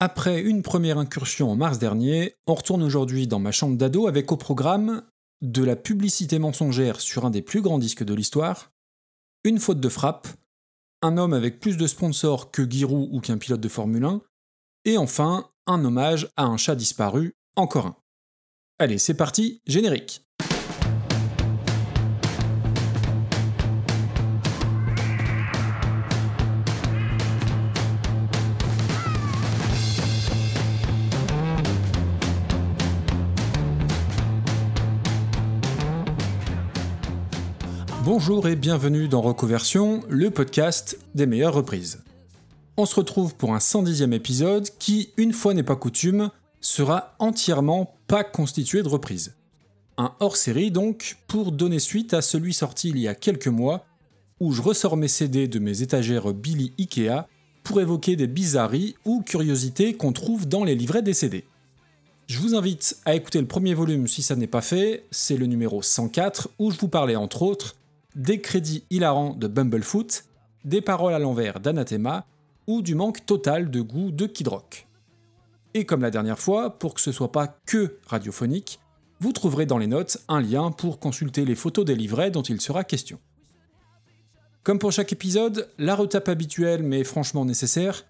Après 0.00 0.40
une 0.40 0.62
première 0.62 0.98
incursion 0.98 1.50
en 1.50 1.56
mars 1.56 1.80
dernier, 1.80 2.36
on 2.46 2.54
retourne 2.54 2.84
aujourd'hui 2.84 3.26
dans 3.26 3.40
ma 3.40 3.50
chambre 3.50 3.76
d'ado 3.76 4.06
avec 4.06 4.30
au 4.30 4.36
programme 4.36 5.02
de 5.42 5.64
la 5.64 5.74
publicité 5.74 6.38
mensongère 6.38 7.00
sur 7.00 7.24
un 7.24 7.30
des 7.30 7.42
plus 7.42 7.62
grands 7.62 7.80
disques 7.80 8.04
de 8.04 8.14
l'histoire, 8.14 8.70
une 9.42 9.58
faute 9.58 9.80
de 9.80 9.88
frappe, 9.88 10.28
un 11.02 11.16
homme 11.16 11.32
avec 11.32 11.58
plus 11.58 11.76
de 11.76 11.86
sponsors 11.88 12.52
que 12.52 12.68
Giroud 12.68 13.08
ou 13.12 13.20
qu'un 13.20 13.38
pilote 13.38 13.60
de 13.60 13.68
Formule 13.68 14.04
1, 14.04 14.22
et 14.84 14.98
enfin 14.98 15.50
un 15.66 15.84
hommage 15.84 16.28
à 16.36 16.44
un 16.44 16.56
chat 16.56 16.76
disparu, 16.76 17.34
encore 17.56 17.86
un. 17.86 17.96
Allez, 18.78 18.98
c'est 18.98 19.14
parti, 19.14 19.62
générique. 19.66 20.22
Bonjour 38.20 38.48
et 38.48 38.56
bienvenue 38.56 39.06
dans 39.06 39.20
Reconversion, 39.20 40.02
le 40.08 40.32
podcast 40.32 40.98
des 41.14 41.24
meilleures 41.24 41.54
reprises. 41.54 42.02
On 42.76 42.84
se 42.84 42.96
retrouve 42.96 43.36
pour 43.36 43.54
un 43.54 43.58
110e 43.58 44.10
épisode 44.12 44.68
qui, 44.80 45.12
une 45.16 45.32
fois 45.32 45.54
n'est 45.54 45.62
pas 45.62 45.76
coutume, 45.76 46.32
sera 46.60 47.14
entièrement 47.20 47.94
pas 48.08 48.24
constitué 48.24 48.82
de 48.82 48.88
reprises. 48.88 49.36
Un 49.98 50.16
hors-série 50.18 50.72
donc, 50.72 51.18
pour 51.28 51.52
donner 51.52 51.78
suite 51.78 52.12
à 52.12 52.20
celui 52.20 52.52
sorti 52.52 52.88
il 52.88 52.98
y 52.98 53.06
a 53.06 53.14
quelques 53.14 53.46
mois, 53.46 53.86
où 54.40 54.50
je 54.50 54.62
ressors 54.62 54.96
mes 54.96 55.06
CD 55.06 55.46
de 55.46 55.60
mes 55.60 55.82
étagères 55.82 56.34
Billy 56.34 56.72
Ikea 56.76 57.28
pour 57.62 57.80
évoquer 57.80 58.16
des 58.16 58.26
bizarreries 58.26 58.96
ou 59.04 59.22
curiosités 59.22 59.94
qu'on 59.94 60.12
trouve 60.12 60.48
dans 60.48 60.64
les 60.64 60.74
livrets 60.74 61.02
des 61.02 61.14
CD. 61.14 61.44
Je 62.26 62.40
vous 62.40 62.56
invite 62.56 62.98
à 63.04 63.14
écouter 63.14 63.40
le 63.40 63.46
premier 63.46 63.74
volume 63.74 64.08
si 64.08 64.24
ça 64.24 64.34
n'est 64.34 64.48
pas 64.48 64.60
fait, 64.60 65.04
c'est 65.12 65.36
le 65.36 65.46
numéro 65.46 65.82
104 65.82 66.48
où 66.58 66.72
je 66.72 66.78
vous 66.80 66.88
parlais 66.88 67.14
entre 67.14 67.42
autres 67.42 67.76
des 68.18 68.40
crédits 68.40 68.84
hilarants 68.90 69.32
de 69.32 69.46
Bumblefoot, 69.46 70.24
des 70.64 70.82
paroles 70.82 71.14
à 71.14 71.18
l'envers 71.18 71.60
d'Anathema 71.60 72.26
ou 72.66 72.82
du 72.82 72.94
manque 72.94 73.24
total 73.24 73.70
de 73.70 73.80
goût 73.80 74.10
de 74.10 74.26
Kid 74.26 74.48
Rock. 74.48 74.86
Et 75.72 75.86
comme 75.86 76.02
la 76.02 76.10
dernière 76.10 76.38
fois, 76.38 76.78
pour 76.78 76.94
que 76.94 77.00
ce 77.00 77.12
soit 77.12 77.32
pas 77.32 77.46
que 77.64 77.98
radiophonique, 78.06 78.80
vous 79.20 79.32
trouverez 79.32 79.66
dans 79.66 79.78
les 79.78 79.86
notes 79.86 80.18
un 80.28 80.40
lien 80.40 80.72
pour 80.72 80.98
consulter 80.98 81.44
les 81.44 81.54
photos 81.54 81.84
des 81.84 81.94
livrets 81.94 82.30
dont 82.30 82.42
il 82.42 82.60
sera 82.60 82.84
question. 82.84 83.18
Comme 84.64 84.80
pour 84.80 84.92
chaque 84.92 85.12
épisode, 85.12 85.68
la 85.78 85.94
retape 85.94 86.28
habituelle 86.28 86.82
mais 86.82 87.04
franchement 87.04 87.44
nécessaire, 87.44 88.04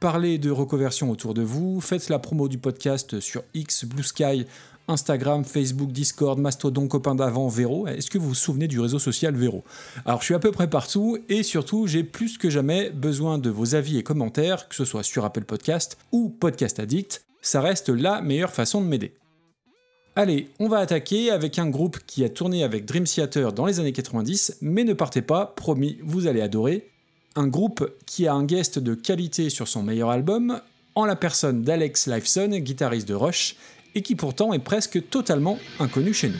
parlez 0.00 0.38
de 0.38 0.50
reconversion 0.50 1.10
autour 1.10 1.32
de 1.32 1.42
vous, 1.42 1.80
faites 1.80 2.10
la 2.10 2.18
promo 2.18 2.48
du 2.48 2.58
podcast 2.58 3.20
sur 3.20 3.42
X, 3.54 3.86
Blue 3.86 4.02
Sky, 4.02 4.46
Instagram, 4.88 5.44
Facebook, 5.44 5.90
Discord, 5.90 6.38
Mastodon, 6.38 6.86
copain 6.86 7.14
d'avant, 7.14 7.48
Véro. 7.48 7.86
Est-ce 7.86 8.10
que 8.10 8.18
vous 8.18 8.28
vous 8.28 8.34
souvenez 8.34 8.68
du 8.68 8.80
réseau 8.80 8.98
social 8.98 9.34
Véro? 9.34 9.64
Alors 10.04 10.20
je 10.20 10.26
suis 10.26 10.34
à 10.34 10.38
peu 10.38 10.52
près 10.52 10.70
partout 10.70 11.18
et 11.28 11.42
surtout 11.42 11.86
j'ai 11.86 12.04
plus 12.04 12.38
que 12.38 12.50
jamais 12.50 12.90
besoin 12.90 13.38
de 13.38 13.50
vos 13.50 13.74
avis 13.74 13.98
et 13.98 14.02
commentaires, 14.02 14.68
que 14.68 14.74
ce 14.74 14.84
soit 14.84 15.02
sur 15.02 15.24
Apple 15.24 15.44
Podcast 15.44 15.98
ou 16.12 16.28
Podcast 16.28 16.78
Addict. 16.78 17.24
Ça 17.42 17.60
reste 17.60 17.88
la 17.88 18.22
meilleure 18.22 18.52
façon 18.52 18.80
de 18.80 18.86
m'aider. 18.86 19.14
Allez, 20.18 20.48
on 20.58 20.68
va 20.68 20.78
attaquer 20.78 21.30
avec 21.30 21.58
un 21.58 21.68
groupe 21.68 21.98
qui 22.06 22.24
a 22.24 22.30
tourné 22.30 22.64
avec 22.64 22.86
Dream 22.86 23.04
Theater 23.04 23.52
dans 23.52 23.66
les 23.66 23.80
années 23.80 23.92
90, 23.92 24.58
mais 24.62 24.82
ne 24.82 24.94
partez 24.94 25.20
pas, 25.20 25.44
promis, 25.44 25.98
vous 26.02 26.26
allez 26.26 26.40
adorer. 26.40 26.90
Un 27.34 27.48
groupe 27.48 27.92
qui 28.06 28.26
a 28.26 28.32
un 28.32 28.44
guest 28.44 28.78
de 28.78 28.94
qualité 28.94 29.50
sur 29.50 29.68
son 29.68 29.82
meilleur 29.82 30.08
album, 30.08 30.60
en 30.94 31.04
la 31.04 31.16
personne 31.16 31.62
d'Alex 31.62 32.06
Lifeson, 32.06 32.48
guitariste 32.48 33.06
de 33.06 33.12
Rush, 33.12 33.56
et 33.96 34.02
qui 34.02 34.14
pourtant 34.14 34.52
est 34.52 34.60
presque 34.60 35.08
totalement 35.08 35.58
inconnu 35.80 36.12
chez 36.12 36.28
nous. 36.28 36.38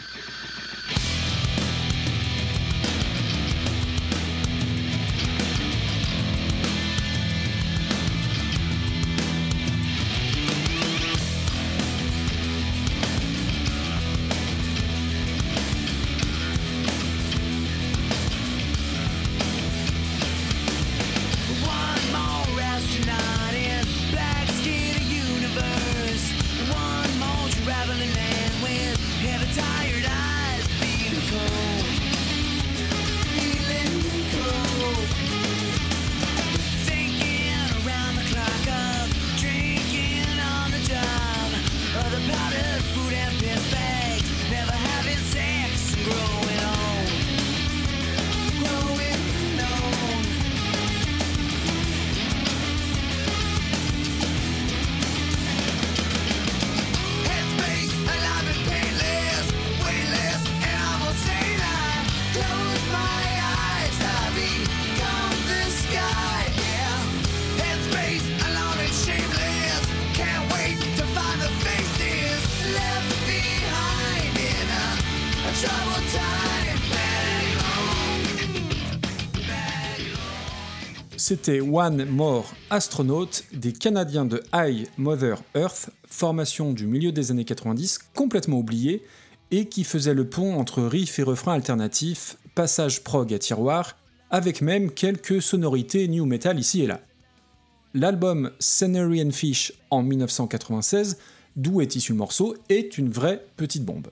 C'était 81.18 81.60
One 81.62 82.04
More 82.04 82.52
Astronaut 82.68 83.30
des 83.54 83.72
Canadiens 83.72 84.26
de 84.26 84.42
High 84.52 84.86
Mother 84.98 85.42
Earth, 85.54 85.88
formation 86.06 86.74
du 86.74 86.86
milieu 86.86 87.10
des 87.10 87.30
années 87.30 87.46
90 87.46 88.00
complètement 88.14 88.58
oubliée 88.58 89.02
et 89.50 89.66
qui 89.66 89.84
faisait 89.84 90.12
le 90.12 90.28
pont 90.28 90.58
entre 90.58 90.82
riff 90.82 91.18
et 91.18 91.22
refrain 91.22 91.54
alternatif, 91.54 92.36
passage 92.54 93.02
prog 93.02 93.32
à 93.32 93.38
tiroir, 93.38 93.96
avec 94.28 94.60
même 94.60 94.90
quelques 94.90 95.40
sonorités 95.40 96.06
new 96.06 96.26
metal 96.26 96.58
ici 96.58 96.82
et 96.82 96.86
là. 96.86 97.00
L'album 97.94 98.50
Scenery 98.58 99.22
and 99.22 99.30
Fish 99.30 99.72
en 99.90 100.02
1996, 100.02 101.16
d'où 101.56 101.80
est 101.80 101.96
issu 101.96 102.12
le 102.12 102.18
morceau, 102.18 102.56
est 102.68 102.98
une 102.98 103.08
vraie 103.08 103.46
petite 103.56 103.86
bombe. 103.86 104.08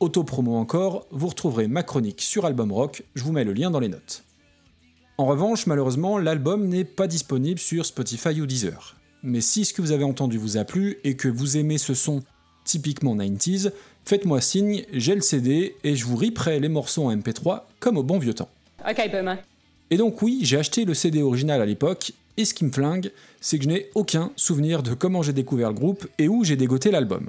Auto-promo 0.00 0.56
encore, 0.56 1.06
vous 1.12 1.28
retrouverez 1.28 1.66
ma 1.66 1.82
chronique 1.82 2.20
sur 2.20 2.44
Album 2.44 2.72
Rock, 2.72 3.04
je 3.14 3.24
vous 3.24 3.32
mets 3.32 3.44
le 3.44 3.54
lien 3.54 3.70
dans 3.70 3.80
les 3.80 3.88
notes. 3.88 4.24
En 5.18 5.26
revanche, 5.26 5.66
malheureusement, 5.66 6.18
l'album 6.18 6.68
n'est 6.68 6.84
pas 6.84 7.06
disponible 7.06 7.60
sur 7.60 7.84
Spotify 7.84 8.40
ou 8.40 8.46
Deezer. 8.46 8.96
Mais 9.22 9.40
si 9.40 9.64
ce 9.64 9.74
que 9.74 9.82
vous 9.82 9.92
avez 9.92 10.04
entendu 10.04 10.38
vous 10.38 10.56
a 10.56 10.64
plu 10.64 10.98
et 11.04 11.16
que 11.16 11.28
vous 11.28 11.56
aimez 11.56 11.78
ce 11.78 11.94
son 11.94 12.22
typiquement 12.64 13.14
90s, 13.14 13.72
faites-moi 14.04 14.40
signe, 14.40 14.84
j'ai 14.92 15.14
le 15.14 15.20
CD 15.20 15.76
et 15.84 15.96
je 15.96 16.06
vous 16.06 16.16
riperai 16.16 16.60
les 16.60 16.68
morceaux 16.68 17.04
en 17.04 17.14
MP3 17.14 17.62
comme 17.78 17.98
au 17.98 18.02
bon 18.02 18.18
vieux 18.18 18.34
temps. 18.34 18.48
Ok, 18.88 19.10
boomer. 19.12 19.38
Et 19.90 19.96
donc 19.96 20.22
oui, 20.22 20.40
j'ai 20.42 20.56
acheté 20.56 20.84
le 20.84 20.94
CD 20.94 21.22
original 21.22 21.60
à 21.60 21.66
l'époque, 21.66 22.12
et 22.38 22.46
ce 22.46 22.54
qui 22.54 22.64
me 22.64 22.72
flingue, 22.72 23.12
c'est 23.40 23.58
que 23.58 23.64
je 23.64 23.68
n'ai 23.68 23.90
aucun 23.94 24.32
souvenir 24.36 24.82
de 24.82 24.94
comment 24.94 25.22
j'ai 25.22 25.34
découvert 25.34 25.68
le 25.68 25.74
groupe 25.74 26.08
et 26.18 26.28
où 26.28 26.44
j'ai 26.44 26.56
dégoté 26.56 26.90
l'album. 26.90 27.28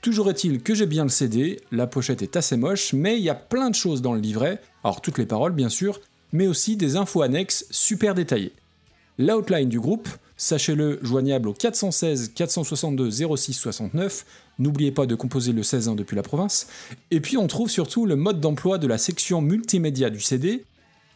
Toujours 0.00 0.30
est-il 0.30 0.62
que 0.62 0.74
j'ai 0.74 0.86
bien 0.86 1.02
le 1.02 1.10
CD, 1.10 1.60
la 1.72 1.88
pochette 1.88 2.22
est 2.22 2.36
assez 2.36 2.56
moche, 2.56 2.92
mais 2.92 3.16
il 3.16 3.24
y 3.24 3.30
a 3.30 3.34
plein 3.34 3.70
de 3.70 3.74
choses 3.74 4.02
dans 4.02 4.14
le 4.14 4.20
livret, 4.20 4.60
alors 4.84 5.00
toutes 5.00 5.18
les 5.18 5.26
paroles 5.26 5.52
bien 5.52 5.68
sûr, 5.68 6.00
mais 6.32 6.46
aussi 6.46 6.76
des 6.76 6.96
infos 6.96 7.22
annexes 7.22 7.66
super 7.70 8.14
détaillées. 8.14 8.52
L'outline 9.18 9.68
du 9.68 9.80
groupe, 9.80 10.08
sachez-le, 10.36 10.98
joignable 11.02 11.48
au 11.48 11.52
416 11.54 12.32
462 12.34 13.10
06 13.36 13.52
69, 13.54 14.26
n'oubliez 14.58 14.92
pas 14.92 15.06
de 15.06 15.14
composer 15.14 15.52
le 15.52 15.62
16 15.62 15.90
depuis 15.96 16.16
la 16.16 16.22
province, 16.22 16.66
et 17.10 17.20
puis 17.20 17.36
on 17.36 17.46
trouve 17.46 17.70
surtout 17.70 18.04
le 18.06 18.16
mode 18.16 18.40
d'emploi 18.40 18.78
de 18.78 18.86
la 18.86 18.98
section 18.98 19.40
multimédia 19.40 20.10
du 20.10 20.20
CD, 20.20 20.64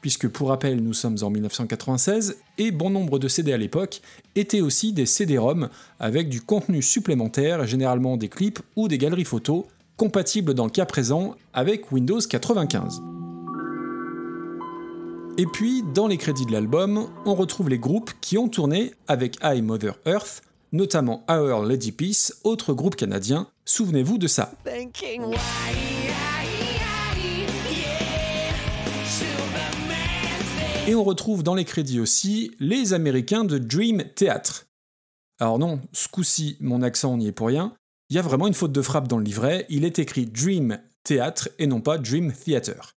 puisque 0.01 0.29
pour 0.29 0.49
rappel 0.49 0.83
nous 0.83 0.95
sommes 0.95 1.19
en 1.23 1.31
1996, 1.31 2.37
et 2.59 2.71
bon 2.71 2.91
nombre 2.91 3.19
de 3.19 3.29
CD 3.29 3.53
à 3.53 3.59
l'époque 3.59 4.01
étaient 4.35 4.63
aussi 4.63 4.93
des 4.93 5.07
CD-ROM 5.07 5.69
avec 5.99 6.29
du 6.29 6.41
contenu 6.41 6.81
supplémentaire, 6.83 7.67
généralement 7.67 8.17
des 8.17 8.29
clips 8.29 8.61
ou 8.77 8.89
des 8.89 8.99
galeries 8.99 9.25
photos, 9.25 9.65
compatibles 9.97 10.55
dans 10.55 10.65
le 10.65 10.71
cas 10.71 10.87
présent 10.87 11.37
avec 11.53 11.93
Windows 11.93 12.21
95. 12.21 13.10
Et 15.41 15.47
puis, 15.47 15.83
dans 15.83 16.07
les 16.07 16.19
crédits 16.19 16.45
de 16.45 16.53
l'album, 16.53 17.09
on 17.25 17.35
retrouve 17.35 17.71
les 17.71 17.79
groupes 17.79 18.11
qui 18.21 18.37
ont 18.37 18.51
tourné 18.51 18.93
avec 19.09 19.39
I 19.43 19.63
Mother 19.63 19.95
Earth, 20.05 20.43
notamment 20.71 21.25
Our 21.31 21.65
Lady 21.65 21.93
Peace, 21.93 22.35
autre 22.45 22.75
groupe 22.75 22.95
canadien, 22.95 23.49
souvenez-vous 23.65 24.19
de 24.19 24.27
ça. 24.27 24.53
Et 30.87 30.95
on 30.95 31.05
retrouve 31.05 31.43
dans 31.43 31.55
les 31.55 31.65
crédits 31.65 32.01
aussi 32.01 32.51
les 32.61 32.93
Américains 32.93 33.45
de 33.45 33.57
Dream 33.57 34.05
Theatre. 34.15 34.67
Alors 35.41 35.59
non, 35.59 35.81
ce 35.95 36.09
coup-ci, 36.09 36.59
mon 36.61 36.83
accent 36.83 37.17
n'y 37.17 37.29
est 37.29 37.33
pour 37.33 37.47
rien. 37.47 37.73
Il 38.11 38.17
y 38.17 38.19
a 38.19 38.23
vraiment 38.23 38.47
une 38.47 38.53
faute 38.53 38.73
de 38.73 38.83
frappe 38.83 39.09
dans 39.09 39.17
le 39.17 39.25
livret, 39.25 39.65
il 39.71 39.87
est 39.87 39.99
écrit 40.01 40.27
Dream 40.27 40.79
Theatre 41.03 41.49
et 41.59 41.67
non 41.67 41.81
pas 41.81 41.97
Dream 41.97 42.31
Theater. 42.31 43.00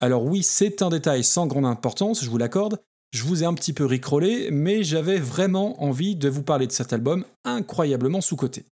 Alors 0.00 0.24
oui, 0.24 0.42
c'est 0.42 0.82
un 0.82 0.90
détail 0.90 1.24
sans 1.24 1.46
grande 1.46 1.64
importance, 1.64 2.22
je 2.22 2.28
vous 2.28 2.38
l'accorde, 2.38 2.78
je 3.12 3.22
vous 3.24 3.42
ai 3.42 3.46
un 3.46 3.54
petit 3.54 3.72
peu 3.72 3.86
ricrollé, 3.86 4.50
mais 4.50 4.82
j'avais 4.82 5.18
vraiment 5.18 5.82
envie 5.82 6.16
de 6.16 6.28
vous 6.28 6.42
parler 6.42 6.66
de 6.66 6.72
cet 6.72 6.92
album 6.92 7.24
incroyablement 7.44 8.20
sous-coté. 8.20 8.66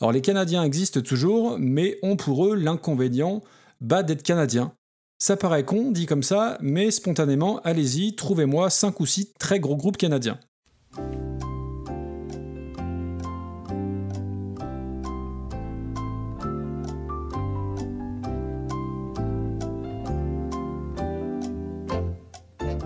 Alors 0.00 0.12
les 0.12 0.22
Canadiens 0.22 0.64
existent 0.64 1.00
toujours, 1.00 1.56
mais 1.58 1.98
ont 2.02 2.16
pour 2.16 2.46
eux 2.46 2.54
l'inconvénient 2.54 3.42
bah, 3.80 4.02
d'être 4.02 4.22
Canadiens. 4.22 4.72
Ça 5.18 5.36
paraît 5.36 5.64
con, 5.64 5.90
dit 5.90 6.06
comme 6.06 6.22
ça, 6.22 6.58
mais 6.60 6.90
spontanément, 6.90 7.60
allez-y, 7.60 8.14
trouvez-moi 8.16 8.70
5 8.70 9.00
ou 9.00 9.06
6 9.06 9.34
très 9.38 9.60
gros 9.60 9.76
groupes 9.76 9.96
canadiens. 9.96 10.38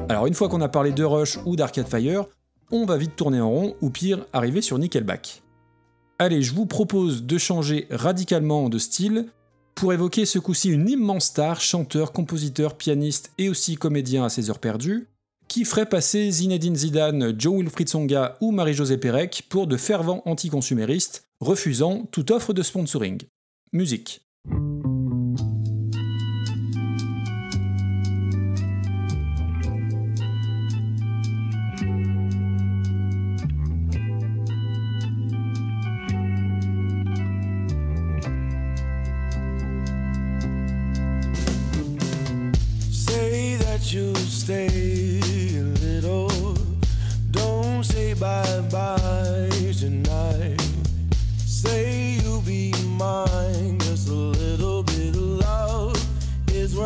Alors 0.09 0.27
une 0.27 0.35
fois 0.35 0.49
qu'on 0.49 0.63
a 0.63 0.69
parlé 0.69 0.93
de 0.93 1.05
Rush 1.05 1.39
ou 1.45 1.55
d'Arcade 1.55 1.87
Fire, 1.87 2.25
on 2.71 2.87
va 2.87 2.97
vite 2.97 3.15
tourner 3.15 3.41
en 3.41 3.51
rond 3.51 3.77
ou 3.83 3.91
pire 3.91 4.25
arriver 4.33 4.63
sur 4.63 4.79
Nickelback. 4.79 5.43
Allez, 6.19 6.43
je 6.43 6.55
vous 6.55 6.67
propose 6.67 7.25
de 7.25 7.39
changer 7.39 7.87
radicalement 7.91 8.71
de 8.71 8.79
style 8.79 9.27
pour 9.75 9.93
évoquer 9.93 10.25
ce 10.25 10.39
coup-ci 10.39 10.71
une 10.71 10.89
immense 10.89 11.27
star, 11.27 11.61
chanteur, 11.61 12.13
compositeur, 12.13 12.77
pianiste 12.77 13.33
et 13.39 13.51
aussi 13.51 13.77
comédien 13.77 14.25
à 14.25 14.29
ses 14.31 14.49
heures 14.51 14.59
perdues, 14.59 15.09
qui 15.47 15.65
ferait 15.65 15.87
passer 15.87 16.31
Zinedine 16.31 16.75
Zidane, 16.75 17.39
Joe 17.39 17.59
Wilfried 17.59 17.89
Songa 17.89 18.37
ou 18.41 18.51
Marie-Josée 18.51 18.99
Pérec 18.99 19.45
pour 19.49 19.67
de 19.67 19.77
fervents 19.77 20.23
anticonsuméristes, 20.25 21.29
refusant 21.41 22.07
toute 22.11 22.31
offre 22.31 22.53
de 22.53 22.63
sponsoring. 22.63 23.23
Musique. 23.73 24.23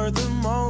you're 0.03 0.11
the 0.11 0.29
most 0.43 0.62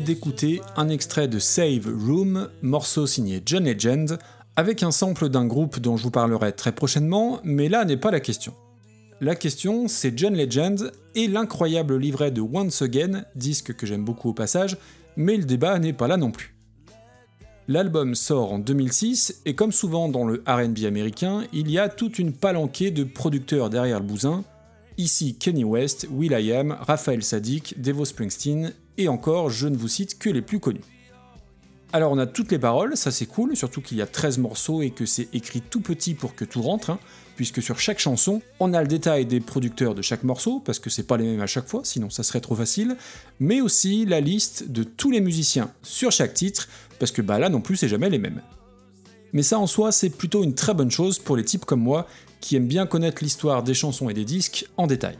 d'écouter 0.00 0.60
un 0.76 0.88
extrait 0.88 1.28
de 1.28 1.38
Save 1.38 1.86
Room, 1.86 2.48
morceau 2.62 3.06
signé 3.06 3.42
John 3.44 3.64
Legend, 3.64 4.18
avec 4.56 4.82
un 4.82 4.90
sample 4.90 5.28
d'un 5.28 5.46
groupe 5.46 5.78
dont 5.78 5.96
je 5.96 6.02
vous 6.02 6.10
parlerai 6.10 6.52
très 6.52 6.72
prochainement, 6.72 7.40
mais 7.44 7.68
là 7.68 7.84
n'est 7.84 7.96
pas 7.96 8.10
la 8.10 8.20
question. 8.20 8.54
La 9.20 9.34
question, 9.34 9.88
c'est 9.88 10.18
John 10.18 10.36
Legend 10.36 10.92
et 11.14 11.26
l'incroyable 11.26 11.96
livret 11.96 12.30
de 12.30 12.40
Once 12.40 12.82
Again, 12.82 13.24
disque 13.34 13.74
que 13.74 13.86
j'aime 13.86 14.04
beaucoup 14.04 14.30
au 14.30 14.34
passage, 14.34 14.76
mais 15.16 15.36
le 15.36 15.44
débat 15.44 15.78
n'est 15.78 15.92
pas 15.92 16.08
là 16.08 16.16
non 16.16 16.30
plus. 16.30 16.54
L'album 17.68 18.14
sort 18.14 18.52
en 18.52 18.58
2006 18.58 19.42
et 19.44 19.54
comme 19.54 19.72
souvent 19.72 20.08
dans 20.08 20.24
le 20.24 20.44
RB 20.46 20.84
américain, 20.84 21.44
il 21.52 21.70
y 21.70 21.78
a 21.78 21.88
toute 21.88 22.18
une 22.18 22.32
palanquée 22.32 22.90
de 22.90 23.04
producteurs 23.04 23.70
derrière 23.70 24.00
le 24.00 24.06
bousin. 24.06 24.44
Ici 24.98 25.36
Kenny 25.36 25.64
West, 25.64 26.06
will.i.am, 26.10 26.76
Raphaël 26.80 27.22
Sadik, 27.22 27.80
Devo 27.80 28.04
Springsteen 28.04 28.72
et 28.98 29.08
encore, 29.08 29.50
je 29.50 29.68
ne 29.68 29.76
vous 29.76 29.88
cite 29.88 30.18
que 30.18 30.30
les 30.30 30.42
plus 30.42 30.60
connus. 30.60 30.84
Alors 31.92 32.12
on 32.12 32.18
a 32.18 32.26
toutes 32.26 32.50
les 32.50 32.58
paroles, 32.58 32.96
ça 32.96 33.10
c'est 33.10 33.26
cool, 33.26 33.56
surtout 33.56 33.80
qu'il 33.80 33.96
y 33.96 34.02
a 34.02 34.06
13 34.06 34.38
morceaux 34.38 34.82
et 34.82 34.90
que 34.90 35.06
c'est 35.06 35.28
écrit 35.32 35.60
tout 35.60 35.80
petit 35.80 36.14
pour 36.14 36.34
que 36.34 36.44
tout 36.44 36.60
rentre, 36.60 36.90
hein, 36.90 36.98
puisque 37.36 37.62
sur 37.62 37.78
chaque 37.78 38.00
chanson, 38.00 38.42
on 38.58 38.74
a 38.74 38.82
le 38.82 38.88
détail 38.88 39.24
des 39.24 39.40
producteurs 39.40 39.94
de 39.94 40.02
chaque 40.02 40.24
morceau, 40.24 40.60
parce 40.60 40.80
que 40.80 40.90
c'est 40.90 41.04
pas 41.04 41.16
les 41.16 41.24
mêmes 41.24 41.40
à 41.40 41.46
chaque 41.46 41.68
fois, 41.68 41.82
sinon 41.84 42.10
ça 42.10 42.22
serait 42.22 42.40
trop 42.40 42.56
facile, 42.56 42.96
mais 43.38 43.60
aussi 43.60 44.04
la 44.04 44.20
liste 44.20 44.70
de 44.70 44.82
tous 44.82 45.10
les 45.10 45.20
musiciens 45.20 45.70
sur 45.82 46.10
chaque 46.10 46.34
titre, 46.34 46.68
parce 46.98 47.12
que 47.12 47.22
bah 47.22 47.38
là 47.38 47.48
non 47.48 47.60
plus 47.60 47.76
c'est 47.76 47.88
jamais 47.88 48.10
les 48.10 48.18
mêmes. 48.18 48.42
Mais 49.32 49.42
ça 49.42 49.58
en 49.58 49.66
soi 49.66 49.92
c'est 49.92 50.10
plutôt 50.10 50.42
une 50.42 50.54
très 50.54 50.74
bonne 50.74 50.90
chose 50.90 51.18
pour 51.18 51.36
les 51.36 51.44
types 51.44 51.64
comme 51.64 51.80
moi, 51.80 52.08
qui 52.40 52.56
aiment 52.56 52.68
bien 52.68 52.86
connaître 52.86 53.22
l'histoire 53.22 53.62
des 53.62 53.74
chansons 53.74 54.10
et 54.10 54.14
des 54.14 54.24
disques 54.24 54.66
en 54.76 54.86
détail. 54.86 55.18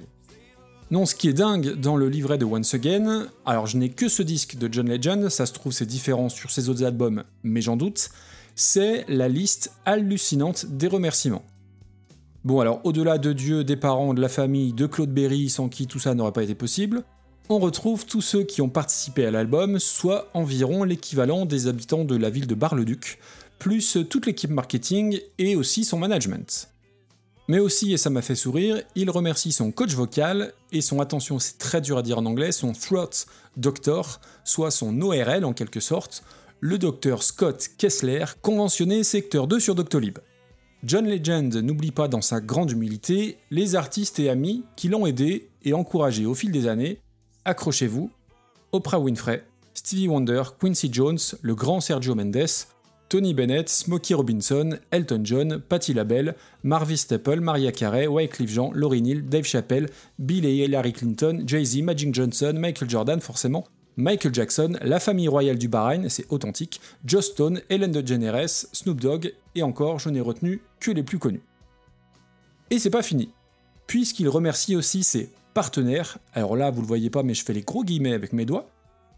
Non, 0.92 1.04
ce 1.04 1.16
qui 1.16 1.28
est 1.28 1.32
dingue 1.32 1.72
dans 1.74 1.96
le 1.96 2.08
livret 2.08 2.38
de 2.38 2.44
Once 2.44 2.72
Again, 2.72 3.26
alors 3.44 3.66
je 3.66 3.76
n'ai 3.76 3.88
que 3.88 4.08
ce 4.08 4.22
disque 4.22 4.56
de 4.56 4.72
John 4.72 4.88
Legend, 4.88 5.28
ça 5.30 5.44
se 5.44 5.52
trouve 5.52 5.72
c'est 5.72 5.84
différent 5.84 6.28
sur 6.28 6.52
ses 6.52 6.68
autres 6.68 6.84
albums, 6.84 7.24
mais 7.42 7.60
j'en 7.60 7.76
doute, 7.76 8.10
c'est 8.54 9.04
la 9.08 9.28
liste 9.28 9.72
hallucinante 9.84 10.66
des 10.66 10.86
remerciements. 10.86 11.44
Bon 12.44 12.60
alors 12.60 12.80
au-delà 12.84 13.18
de 13.18 13.32
Dieu, 13.32 13.64
des 13.64 13.74
parents, 13.74 14.14
de 14.14 14.20
la 14.20 14.28
famille, 14.28 14.72
de 14.72 14.86
Claude 14.86 15.12
Berry, 15.12 15.50
sans 15.50 15.68
qui 15.68 15.88
tout 15.88 15.98
ça 15.98 16.14
n'aurait 16.14 16.30
pas 16.30 16.44
été 16.44 16.54
possible, 16.54 17.02
on 17.48 17.58
retrouve 17.58 18.06
tous 18.06 18.22
ceux 18.22 18.44
qui 18.44 18.62
ont 18.62 18.68
participé 18.68 19.26
à 19.26 19.32
l'album, 19.32 19.80
soit 19.80 20.30
environ 20.34 20.84
l'équivalent 20.84 21.46
des 21.46 21.66
habitants 21.66 22.04
de 22.04 22.14
la 22.14 22.30
ville 22.30 22.46
de 22.46 22.54
Bar-le-Duc, 22.54 23.18
plus 23.58 23.98
toute 24.08 24.26
l'équipe 24.26 24.50
marketing 24.50 25.18
et 25.38 25.56
aussi 25.56 25.84
son 25.84 25.98
management. 25.98 26.68
Mais 27.48 27.60
aussi, 27.60 27.92
et 27.92 27.96
ça 27.96 28.10
m'a 28.10 28.22
fait 28.22 28.34
sourire, 28.34 28.82
il 28.96 29.08
remercie 29.08 29.52
son 29.52 29.70
coach 29.70 29.92
vocal 29.92 30.52
et 30.72 30.80
son, 30.80 31.00
attention 31.00 31.38
c'est 31.38 31.58
très 31.58 31.80
dur 31.80 31.98
à 31.98 32.02
dire 32.02 32.18
en 32.18 32.26
anglais, 32.26 32.50
son 32.50 32.72
throat 32.72 33.10
doctor, 33.56 34.20
soit 34.44 34.72
son 34.72 35.00
ORL 35.00 35.44
en 35.44 35.52
quelque 35.52 35.80
sorte, 35.80 36.24
le 36.60 36.78
docteur 36.78 37.22
Scott 37.22 37.68
Kessler, 37.78 38.24
conventionné 38.42 39.04
secteur 39.04 39.46
2 39.46 39.60
sur 39.60 39.74
Doctolib. 39.74 40.18
John 40.82 41.06
Legend 41.06 41.54
n'oublie 41.56 41.92
pas 41.92 42.08
dans 42.08 42.20
sa 42.20 42.40
grande 42.40 42.70
humilité 42.70 43.38
les 43.50 43.76
artistes 43.76 44.18
et 44.18 44.28
amis 44.28 44.64
qui 44.76 44.88
l'ont 44.88 45.06
aidé 45.06 45.48
et 45.64 45.72
encouragé 45.72 46.26
au 46.26 46.34
fil 46.34 46.50
des 46.50 46.66
années. 46.66 47.00
Accrochez-vous, 47.44 48.10
Oprah 48.72 49.00
Winfrey, 49.00 49.44
Stevie 49.74 50.08
Wonder, 50.08 50.42
Quincy 50.60 50.88
Jones, 50.92 51.18
le 51.42 51.54
grand 51.54 51.80
Sergio 51.80 52.14
Mendes, 52.14 52.46
Tony 53.08 53.34
Bennett, 53.34 53.68
Smokey 53.68 54.14
Robinson, 54.14 54.78
Elton 54.90 55.20
John, 55.24 55.60
Patti 55.68 55.94
LaBelle, 55.94 56.34
Marvis 56.64 56.98
Staple, 56.98 57.40
Maria 57.40 57.70
Carey, 57.70 58.06
Wycliffe 58.06 58.50
Jean, 58.50 58.72
Laurie 58.74 59.02
Neal, 59.02 59.24
Dave 59.24 59.44
Chappelle, 59.44 59.88
Bill 60.18 60.44
et 60.44 60.56
Hillary 60.56 60.92
Clinton, 60.92 61.44
Jay-Z, 61.46 61.82
Magic 61.82 62.12
Johnson, 62.12 62.54
Michael 62.58 62.90
Jordan 62.90 63.20
forcément, 63.20 63.66
Michael 63.96 64.34
Jackson, 64.34 64.76
la 64.82 65.00
famille 65.00 65.28
royale 65.28 65.56
du 65.56 65.68
Bahreïn, 65.68 66.08
c'est 66.08 66.26
authentique, 66.30 66.80
Joss 67.04 67.26
Stone, 67.26 67.60
Ellen 67.70 67.92
DeGeneres, 67.92 68.66
Snoop 68.72 69.00
Dogg, 69.00 69.32
et 69.54 69.62
encore, 69.62 69.98
je 69.98 70.10
n'ai 70.10 70.20
retenu 70.20 70.60
que 70.80 70.90
les 70.90 71.02
plus 71.02 71.18
connus. 71.18 71.42
Et 72.70 72.78
c'est 72.78 72.90
pas 72.90 73.02
fini, 73.02 73.30
puisqu'il 73.86 74.28
remercie 74.28 74.74
aussi 74.74 75.04
ses 75.04 75.30
partenaires, 75.54 76.18
alors 76.34 76.56
là 76.56 76.70
vous 76.70 76.82
le 76.82 76.86
voyez 76.86 77.08
pas 77.08 77.22
mais 77.22 77.32
je 77.32 77.42
fais 77.42 77.54
les 77.54 77.62
gros 77.62 77.84
guillemets 77.84 78.12
avec 78.12 78.34
mes 78.34 78.44
doigts, 78.44 78.68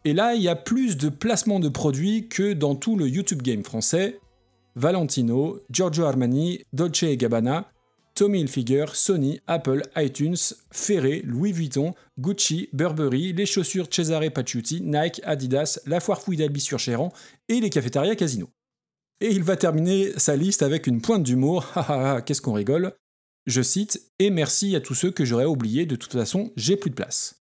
et 0.09 0.15
là, 0.15 0.35
il 0.35 0.41
y 0.41 0.49
a 0.49 0.57
plus 0.57 0.97
de 0.97 1.11
placements 1.11 1.61
de 1.61 1.69
produits 1.69 2.29
que 2.29 2.55
dans 2.55 2.75
tout 2.75 2.97
le 2.97 3.07
YouTube 3.07 3.43
game 3.43 3.62
français. 3.62 4.19
Valentino, 4.75 5.61
Giorgio 5.69 6.07
Armani, 6.07 6.62
Dolce 6.73 7.15
Gabbana, 7.15 7.71
Tommy 8.15 8.41
Hilfiger, 8.41 8.87
Sony, 8.95 9.38
Apple, 9.47 9.83
iTunes, 9.97 10.38
Ferré, 10.71 11.21
Louis 11.27 11.53
Vuitton, 11.53 11.93
Gucci, 12.19 12.71
Burberry, 12.73 13.35
les 13.35 13.45
chaussures 13.45 13.87
Cesare 13.91 14.31
Paciuti, 14.33 14.81
Nike, 14.81 15.21
Adidas, 15.25 15.79
la 15.85 16.00
foire 16.00 16.23
fouille 16.23 16.38
d'Albi 16.38 16.61
sur 16.61 16.79
Chéran 16.79 17.12
et 17.50 17.61
les 17.61 17.69
cafétérias 17.69 18.17
Casino. 18.17 18.49
Et 19.21 19.29
il 19.29 19.43
va 19.43 19.57
terminer 19.57 20.12
sa 20.17 20.37
liste 20.37 20.62
avec 20.62 20.87
une 20.87 21.03
pointe 21.03 21.23
d'humour, 21.23 21.67
qu'est-ce 22.25 22.41
qu'on 22.41 22.55
rigole. 22.55 22.95
Je 23.45 23.61
cite, 23.61 24.00
et 24.19 24.31
merci 24.31 24.75
à 24.75 24.81
tous 24.81 24.95
ceux 24.95 25.11
que 25.11 25.27
j'aurais 25.27 25.45
oubliés, 25.45 25.85
de 25.85 25.97
toute 25.97 26.15
façon, 26.15 26.50
j'ai 26.57 26.79
plus 26.79 26.88
de 26.88 26.95
place. 26.95 27.38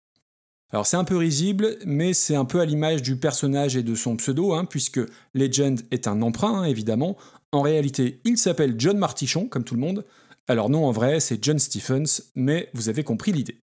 Alors 0.75 0.85
c'est 0.85 0.97
un 0.97 1.05
peu 1.05 1.15
risible, 1.15 1.77
mais 1.85 2.13
c'est 2.13 2.35
un 2.35 2.43
peu 2.43 2.59
à 2.59 2.65
l'image 2.65 3.01
du 3.01 3.15
personnage 3.15 3.77
et 3.77 3.81
de 3.81 3.95
son 3.95 4.17
pseudo, 4.17 4.51
hein, 4.51 4.65
puisque 4.65 4.99
Legend 5.33 5.79
est 5.89 6.05
un 6.05 6.21
emprunt, 6.21 6.53
hein, 6.53 6.63
évidemment. 6.65 7.15
En 7.53 7.61
réalité, 7.61 8.19
il 8.25 8.37
s'appelle 8.37 8.75
John 8.77 8.97
Martichon, 8.97 9.47
comme 9.47 9.63
tout 9.63 9.75
le 9.75 9.79
monde. 9.79 10.05
Alors 10.49 10.69
non, 10.69 10.85
en 10.85 10.91
vrai, 10.91 11.21
c'est 11.21 11.41
John 11.41 11.59
Stephens, 11.59 12.23
mais 12.35 12.69
vous 12.73 12.89
avez 12.89 13.05
compris 13.05 13.31
l'idée. 13.31 13.57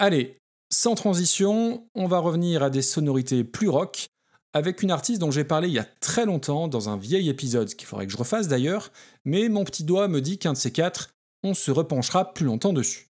Allez, 0.00 0.36
sans 0.68 0.96
transition, 0.96 1.86
on 1.94 2.08
va 2.08 2.18
revenir 2.18 2.64
à 2.64 2.70
des 2.70 2.82
sonorités 2.82 3.44
plus 3.44 3.68
rock, 3.68 4.06
avec 4.52 4.82
une 4.82 4.90
artiste 4.90 5.20
dont 5.20 5.30
j'ai 5.30 5.44
parlé 5.44 5.68
il 5.68 5.74
y 5.74 5.78
a 5.78 5.86
très 6.00 6.26
longtemps 6.26 6.66
dans 6.66 6.88
un 6.88 6.96
vieil 6.96 7.28
épisode 7.28 7.72
qu'il 7.72 7.86
faudrait 7.86 8.06
que 8.06 8.12
je 8.12 8.18
refasse 8.18 8.48
d'ailleurs, 8.48 8.90
mais 9.24 9.48
mon 9.48 9.62
petit 9.62 9.84
doigt 9.84 10.08
me 10.08 10.20
dit 10.20 10.38
qu'un 10.38 10.54
de 10.54 10.58
ces 10.58 10.72
quatre, 10.72 11.14
on 11.44 11.54
se 11.54 11.70
repenchera 11.70 12.34
plus 12.34 12.46
longtemps 12.46 12.72
dessus. 12.72 13.13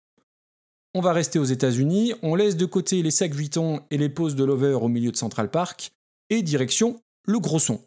On 0.95 1.01
va 1.01 1.13
rester 1.13 1.37
aux 1.37 1.43
États-Unis, 1.43 2.15
on 2.23 2.33
laisse 2.33 2.57
de 2.57 2.65
côté 2.65 3.03
les 3.03 3.11
sacs 3.11 3.35
Vuitton 3.35 3.81
et 3.91 3.97
les 3.99 4.09
poses 4.09 4.35
de 4.35 4.43
Lover 4.43 4.73
au 4.73 4.87
milieu 4.87 5.11
de 5.11 5.17
Central 5.17 5.51
Park, 5.51 5.91
et 6.31 6.41
direction 6.41 6.99
le 7.27 7.39
gros 7.39 7.59
son. 7.59 7.79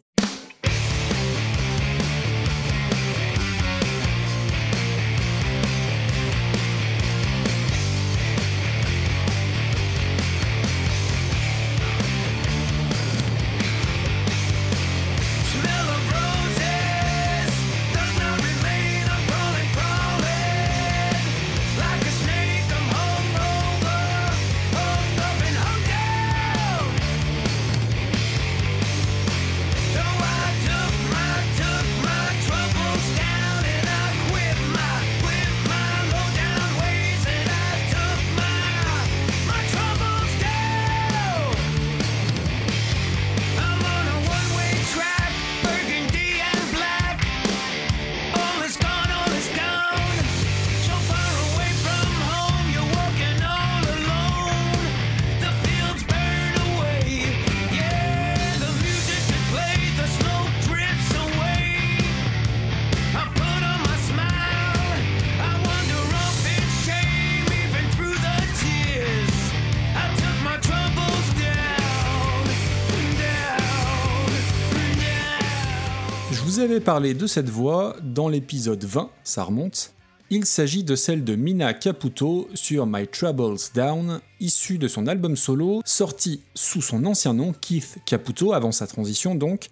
Avais 76.63 76.79
parlé 76.79 77.13
de 77.13 77.27
cette 77.27 77.49
voix 77.49 77.97
dans 78.01 78.29
l'épisode 78.29 78.85
20, 78.85 79.09
ça 79.25 79.43
remonte. 79.43 79.91
Il 80.29 80.45
s'agit 80.45 80.85
de 80.85 80.95
celle 80.95 81.25
de 81.25 81.35
Mina 81.35 81.73
Caputo 81.73 82.47
sur 82.53 82.85
My 82.85 83.05
Troubles 83.05 83.59
Down, 83.75 84.21
issue 84.39 84.77
de 84.77 84.87
son 84.87 85.07
album 85.07 85.35
solo, 85.35 85.81
sorti 85.83 86.39
sous 86.55 86.81
son 86.81 87.05
ancien 87.05 87.33
nom, 87.33 87.51
Keith 87.51 87.97
Caputo, 88.05 88.53
avant 88.53 88.71
sa 88.71 88.87
transition 88.87 89.35
donc, 89.35 89.71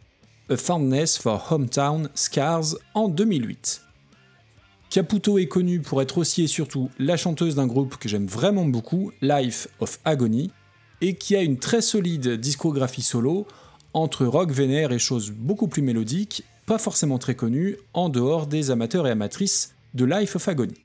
A 0.50 0.57
Fondness 0.57 1.17
for 1.17 1.48
Hometown 1.50 2.10
Scars 2.13 2.75
en 2.93 3.07
2008. 3.07 3.83
Caputo 4.89 5.38
est 5.38 5.48
connue 5.48 5.79
pour 5.79 6.01
être 6.01 6.17
aussi 6.17 6.43
et 6.43 6.48
surtout 6.48 6.89
la 7.00 7.15
chanteuse 7.15 7.55
d'un 7.55 7.67
groupe 7.67 7.95
que 7.95 8.10
j'aime 8.10 8.27
vraiment 8.27 8.65
beaucoup, 8.65 9.13
Life 9.21 9.69
of 9.79 10.00
Agony, 10.03 10.51
et 11.00 11.15
qui 11.15 11.38
a 11.38 11.41
une 11.41 11.57
très 11.57 11.81
solide 11.81 12.31
discographie 12.31 13.01
solo, 13.01 13.48
entre 13.93 14.25
rock 14.25 14.51
vénère 14.51 14.91
et 14.91 15.00
choses 15.00 15.31
beaucoup 15.31 15.69
plus 15.69 15.81
mélodiques, 15.81 16.43
forcément 16.78 17.18
très 17.18 17.36
connu 17.36 17.78
en 17.94 18.10
dehors 18.10 18.48
des 18.48 18.72
amateurs 18.72 19.08
et 19.08 19.12
amatrices 19.12 19.74
de 19.94 20.06
Life 20.06 20.36
of 20.36 20.48
Agony. 20.48 20.75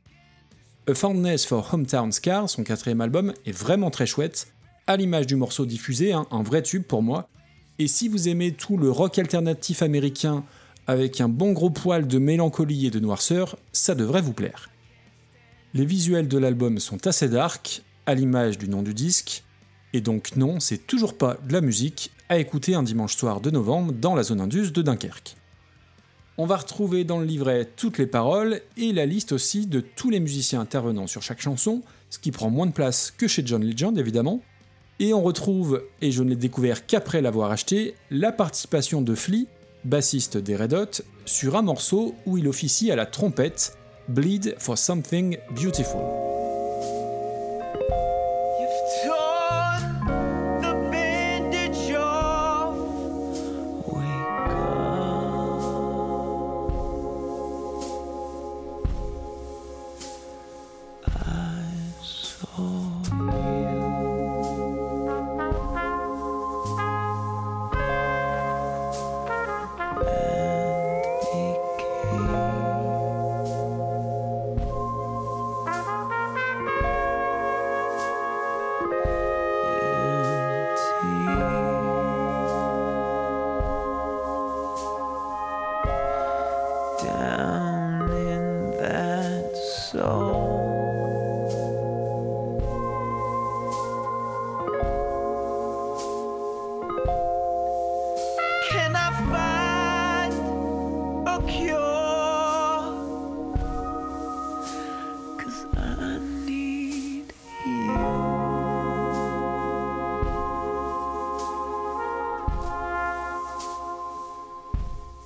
A 0.88 0.95
Fondness 0.95 1.45
for 1.45 1.69
Hometown 1.73 2.12
Scar, 2.12 2.49
son 2.49 2.62
quatrième 2.62 3.00
album, 3.00 3.33
est 3.45 3.52
vraiment 3.52 3.90
très 3.90 4.07
chouette, 4.07 4.52
à 4.87 4.97
l'image 4.97 5.26
du 5.26 5.37
morceau 5.37 5.66
diffusé, 5.66 6.12
hein, 6.12 6.26
un 6.31 6.43
vrai 6.43 6.62
tube 6.62 6.85
pour 6.85 7.02
moi. 7.02 7.28
Et 7.78 7.88
si 7.88 8.09
vous 8.09 8.28
aimez 8.28 8.52
tout 8.52 8.76
le 8.76 8.90
rock 8.90 9.19
alternatif 9.19 9.83
américain 9.83 10.45
avec 10.87 11.21
un 11.21 11.28
bon 11.28 11.52
gros 11.52 11.71
poil 11.71 12.07
de 12.07 12.19
mélancolie 12.19 12.87
et 12.87 12.90
de 12.90 13.00
noirceur, 13.00 13.57
ça 13.73 13.95
devrait 13.95 14.23
vous 14.23 14.33
plaire. 14.33 14.71
Les 15.75 15.85
visuels 15.85 16.28
de 16.28 16.38
l'album 16.38 16.78
sont 16.78 17.07
assez 17.07 17.28
dark, 17.28 17.83
à 18.07 18.14
l'image 18.14 18.57
du 18.57 18.69
nom 18.69 18.83
du 18.83 18.95
disque, 18.95 19.43
et 19.93 20.00
donc 20.00 20.37
non, 20.37 20.61
c'est 20.61 20.87
toujours 20.87 21.19
pas 21.19 21.37
de 21.47 21.52
la 21.52 21.61
musique 21.61 22.12
à 22.28 22.38
écouter 22.38 22.75
un 22.75 22.83
dimanche 22.83 23.16
soir 23.16 23.40
de 23.40 23.50
novembre 23.50 23.93
dans 23.93 24.14
la 24.14 24.23
zone 24.23 24.40
indus 24.40 24.71
de 24.71 24.83
Dunkerque. 24.83 25.37
On 26.38 26.45
va 26.45 26.57
retrouver 26.57 27.05
dans 27.05 27.19
le 27.19 27.25
livret 27.25 27.66
toutes 27.76 27.97
les 27.97 28.07
paroles 28.07 28.61
et 28.76 28.93
la 28.93 29.07
liste 29.07 29.33
aussi 29.33 29.66
de 29.66 29.81
tous 29.81 30.11
les 30.11 30.21
musiciens 30.21 30.61
intervenant 30.61 31.07
sur 31.07 31.23
chaque 31.23 31.40
chanson, 31.40 31.81
ce 32.11 32.19
qui 32.19 32.31
prend 32.31 32.50
moins 32.50 32.66
de 32.66 32.73
place 32.73 33.11
que 33.11 33.26
chez 33.26 33.43
John 33.45 33.64
Legend 33.64 33.97
évidemment. 33.99 34.43
Et 34.99 35.14
on 35.14 35.23
retrouve, 35.23 35.83
et 36.02 36.11
je 36.11 36.23
ne 36.23 36.31
l'ai 36.31 36.37
découvert 36.37 36.87
qu'après 36.87 37.23
l'avoir 37.23 37.50
acheté, 37.50 37.95
la 38.11 38.33
participation 38.33 39.00
de 39.00 39.14
Flea, 39.14 39.47
bassiste 39.85 40.37
des 40.37 40.57
Red 40.57 40.75
Hot, 40.75 41.02
sur 41.25 41.57
un 41.57 41.62
morceau 41.62 42.14
où 42.26 42.37
il 42.37 42.49
officie 42.49 42.90
à 42.90 42.97
la 42.97 43.07
trompette, 43.07 43.76
Bleed 44.09 44.57
for 44.59 44.76
Something 44.76 45.38
Beautiful. 45.50 46.25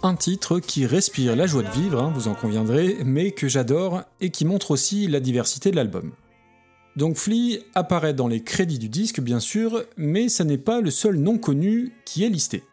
Un 0.03 0.15
titre 0.15 0.61
qui 0.61 0.87
respire 0.87 1.37
la 1.37 1.47
joie 1.47 1.63
de 1.63 1.71
vivre, 1.71 2.03
hein, 2.03 2.13
vous 2.15 2.29
en 2.29 2.35
conviendrez, 2.35 2.99
mais 3.05 3.33
que 3.33 3.49
j'adore 3.49 4.03
et 4.21 4.31
qui 4.31 4.45
montre 4.45 4.71
aussi 4.71 5.07
la 5.07 5.21
diversité 5.21 5.71
de 5.71 5.77
l'album. 5.77 6.13
Donc 6.97 7.17
Flea 7.17 7.61
apparaît 7.75 8.15
dans 8.15 8.27
les 8.27 8.43
crédits 8.43 8.79
du 8.79 8.89
disque 8.89 9.21
bien 9.21 9.41
sûr, 9.41 9.85
mais 9.97 10.29
ça 10.29 10.45
n'est 10.45 10.59
pas 10.59 10.81
le 10.81 10.91
seul 10.91 11.17
nom 11.17 11.39
connu 11.39 11.93
qui 12.05 12.25
est 12.25 12.29
listé. 12.29 12.65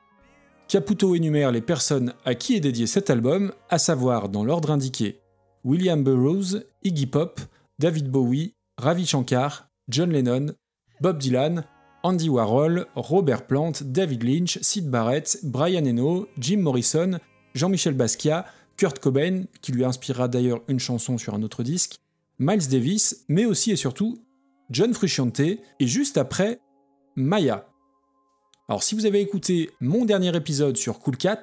Caputo 0.67 1.15
énumère 1.15 1.51
les 1.51 1.61
personnes 1.61 2.13
à 2.25 2.33
qui 2.33 2.55
est 2.55 2.59
dédié 2.59 2.87
cet 2.87 3.09
album, 3.09 3.53
à 3.69 3.77
savoir 3.77 4.29
dans 4.29 4.43
l'ordre 4.43 4.71
indiqué 4.71 5.19
William 5.67 6.01
Burroughs, 6.01 6.63
Iggy 6.86 7.07
Pop, 7.07 7.41
David 7.77 8.09
Bowie, 8.09 8.53
Ravi 8.77 9.05
Shankar, 9.05 9.69
John 9.89 10.09
Lennon, 10.09 10.53
Bob 11.01 11.17
Dylan, 11.17 11.65
Andy 12.03 12.29
Warhol, 12.29 12.86
Robert 12.95 13.47
Plant, 13.47 13.74
David 13.83 14.24
Lynch, 14.24 14.59
Sid 14.62 14.89
Barrett, 14.89 15.39
Brian 15.43 15.83
Eno, 15.83 16.29
Jim 16.39 16.59
Morrison, 16.59 17.19
Jean-Michel 17.53 17.95
Basquiat, 17.95 18.45
Kurt 18.77 19.00
Cobain, 19.00 19.43
qui 19.62 19.74
lui 19.74 19.83
inspirera 19.83 20.29
d'ailleurs 20.29 20.62
une 20.69 20.79
chanson 20.79 21.17
sur 21.17 21.33
un 21.33 21.43
autre 21.43 21.63
disque, 21.63 21.97
Miles 22.39 22.69
Davis, 22.69 23.25
mais 23.27 23.43
aussi 23.43 23.71
et 23.71 23.75
surtout 23.75 24.24
John 24.69 24.93
Frusciante, 24.93 25.41
et 25.41 25.59
juste 25.81 26.17
après, 26.17 26.62
Maya. 27.17 27.67
Alors 28.69 28.83
si 28.83 28.95
vous 28.95 29.05
avez 29.05 29.19
écouté 29.19 29.71
mon 29.81 30.05
dernier 30.05 30.33
épisode 30.33 30.77
sur 30.77 31.00
Cool 31.00 31.17
Cat, 31.17 31.41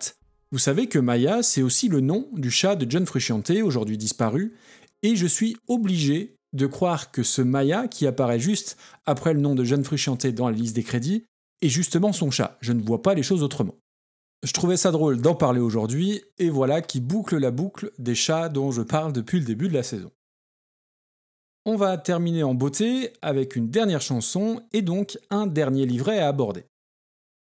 vous 0.55 0.61
savez 0.61 0.87
que 0.87 1.01
Maya, 1.01 1.43
c'est 1.43 1.63
aussi 1.63 1.89
le 1.89 2.01
nom 2.01 2.29
du 2.33 2.49
chat 2.49 2.77
de 2.77 2.89
John 2.89 3.07
Frusciante, 3.07 3.51
aujourd'hui 3.51 3.99
disparu, 3.99 4.55
et 5.03 5.17
je 5.17 5.27
suis 5.27 5.57
obligé 5.67 6.37
de 6.53 6.67
croire 6.67 7.11
que 7.11 7.25
ce 7.25 7.43
Maya, 7.43 7.89
qui 7.89 8.07
apparaît 8.07 8.39
juste 8.39 8.77
après 9.05 9.35
le 9.35 9.41
nom 9.41 9.57
de 9.57 9.65
John 9.65 9.83
Frusciante 9.83 10.29
dans 10.29 10.49
la 10.49 10.55
liste 10.55 10.77
des 10.77 10.85
crédits, 10.85 11.25
est 11.61 11.69
justement 11.69 12.13
son 12.13 12.31
chat. 12.31 12.57
Je 12.61 12.73
ne 12.73 12.81
vois 12.81 13.03
pas 13.03 13.15
les 13.15 13.25
choses 13.25 13.43
autrement. 13.43 13.75
Je 14.45 14.53
trouvais 14.53 14.77
ça 14.77 14.93
drôle 14.93 15.21
d'en 15.21 15.35
parler 15.35 15.59
aujourd'hui, 15.59 16.23
et 16.39 16.51
voilà 16.51 16.83
qui 16.83 17.01
boucle 17.01 17.37
la 17.37 17.51
boucle 17.51 17.91
des 17.99 18.15
chats 18.15 18.49
dont 18.49 18.71
je 18.71 18.83
parle 18.83 19.13
depuis 19.13 19.41
le 19.41 19.47
début 19.47 19.67
de 19.67 19.75
la 19.75 19.83
saison. 19.83 20.13
On 21.65 21.75
va 21.75 21.99
terminer 21.99 22.45
en 22.45 22.55
beauté 22.55 23.11
avec 23.23 23.57
une 23.57 23.71
dernière 23.71 24.03
chanson 24.03 24.63
et 24.73 24.83
donc 24.83 25.19
un 25.31 25.49
dernier 25.49 25.85
livret 25.85 26.21
à 26.21 26.29
aborder. 26.29 26.65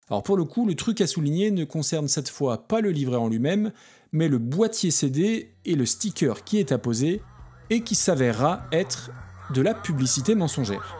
Alors 0.08 0.22
pour 0.22 0.36
le 0.36 0.44
coup, 0.44 0.66
le 0.66 0.76
truc 0.76 1.00
à 1.00 1.06
souligner 1.08 1.50
ne 1.50 1.64
concerne 1.64 2.06
cette 2.06 2.28
fois 2.28 2.68
pas 2.68 2.80
le 2.80 2.90
livret 2.90 3.16
en 3.16 3.28
lui-même, 3.28 3.72
mais 4.12 4.28
le 4.28 4.38
boîtier 4.38 4.92
CD 4.92 5.52
et 5.64 5.74
le 5.74 5.84
sticker 5.84 6.44
qui 6.44 6.58
est 6.58 6.70
apposé 6.70 7.22
et 7.70 7.82
qui 7.82 7.96
s'avérera 7.96 8.66
être 8.70 9.10
de 9.52 9.62
la 9.62 9.74
publicité 9.74 10.36
mensongère. 10.36 10.96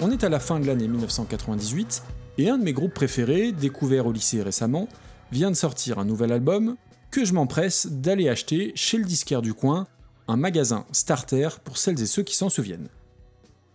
On 0.00 0.10
est 0.10 0.24
à 0.24 0.30
la 0.30 0.40
fin 0.40 0.58
de 0.58 0.66
l'année 0.66 0.88
1998 0.88 2.02
et 2.38 2.48
un 2.48 2.56
de 2.56 2.64
mes 2.64 2.72
groupes 2.72 2.94
préférés, 2.94 3.52
découvert 3.52 4.06
au 4.06 4.12
lycée 4.12 4.42
récemment, 4.42 4.88
vient 5.30 5.50
de 5.50 5.56
sortir 5.56 5.98
un 5.98 6.06
nouvel 6.06 6.32
album 6.32 6.76
que 7.10 7.26
je 7.26 7.34
m'empresse 7.34 7.86
d'aller 7.86 8.30
acheter 8.30 8.72
chez 8.74 8.96
le 8.96 9.04
disquaire 9.04 9.42
du 9.42 9.52
coin, 9.52 9.86
un 10.26 10.38
magasin 10.38 10.86
starter 10.92 11.50
pour 11.64 11.76
celles 11.76 12.00
et 12.00 12.06
ceux 12.06 12.22
qui 12.22 12.34
s'en 12.34 12.48
souviennent. 12.48 12.88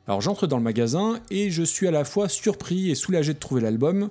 Alors 0.08 0.22
j'entre 0.22 0.48
dans 0.48 0.58
le 0.58 0.64
magasin 0.64 1.20
et 1.30 1.52
je 1.52 1.64
suis 1.64 1.88
à 1.88 1.92
la 1.92 2.06
fois 2.06 2.30
surpris 2.30 2.90
et 2.90 2.96
soulagé 2.96 3.34
de 3.34 3.40
trouver 3.40 3.62
l'album. 3.62 4.10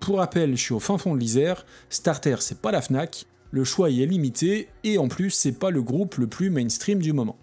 Pour 0.00 0.16
rappel, 0.16 0.56
je 0.56 0.62
suis 0.62 0.74
au 0.74 0.80
fin 0.80 0.96
fond 0.96 1.14
de 1.14 1.20
l'Isère, 1.20 1.66
Starter 1.90 2.36
c'est 2.40 2.60
pas 2.60 2.72
la 2.72 2.80
Fnac, 2.80 3.26
le 3.50 3.62
choix 3.62 3.90
y 3.90 4.02
est 4.02 4.06
limité 4.06 4.68
et 4.84 4.96
en 4.96 5.08
plus 5.08 5.30
c'est 5.30 5.52
pas 5.52 5.70
le 5.70 5.82
groupe 5.82 6.16
le 6.16 6.26
plus 6.26 6.48
mainstream 6.48 7.00
du 7.00 7.12
moment. 7.12 7.36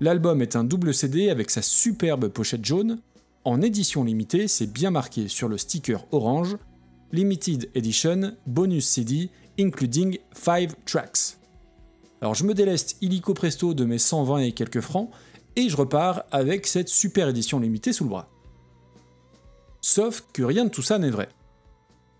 L'album 0.00 0.42
est 0.42 0.56
un 0.56 0.64
double 0.64 0.92
CD 0.92 1.30
avec 1.30 1.50
sa 1.50 1.62
superbe 1.62 2.28
pochette 2.28 2.64
jaune. 2.64 3.00
En 3.44 3.62
édition 3.62 4.02
limitée, 4.02 4.48
c'est 4.48 4.66
bien 4.66 4.90
marqué 4.90 5.28
sur 5.28 5.48
le 5.48 5.56
sticker 5.56 6.04
orange. 6.10 6.56
Limited 7.12 7.70
Edition, 7.76 8.32
bonus 8.46 8.86
CD, 8.86 9.30
including 9.58 10.18
5 10.32 10.84
tracks. 10.84 11.38
Alors 12.20 12.34
je 12.34 12.44
me 12.44 12.54
déleste 12.54 12.96
illico 13.00 13.34
presto 13.34 13.74
de 13.74 13.84
mes 13.84 13.98
120 13.98 14.38
et 14.38 14.52
quelques 14.52 14.80
francs, 14.80 15.10
et 15.56 15.68
je 15.68 15.76
repars 15.76 16.24
avec 16.30 16.66
cette 16.66 16.88
super 16.88 17.28
édition 17.28 17.58
limitée 17.58 17.92
sous 17.92 18.04
le 18.04 18.10
bras. 18.10 18.28
Sauf 19.80 20.24
que 20.32 20.42
rien 20.42 20.64
de 20.64 20.70
tout 20.70 20.82
ça 20.82 20.98
n'est 20.98 21.10
vrai. 21.10 21.28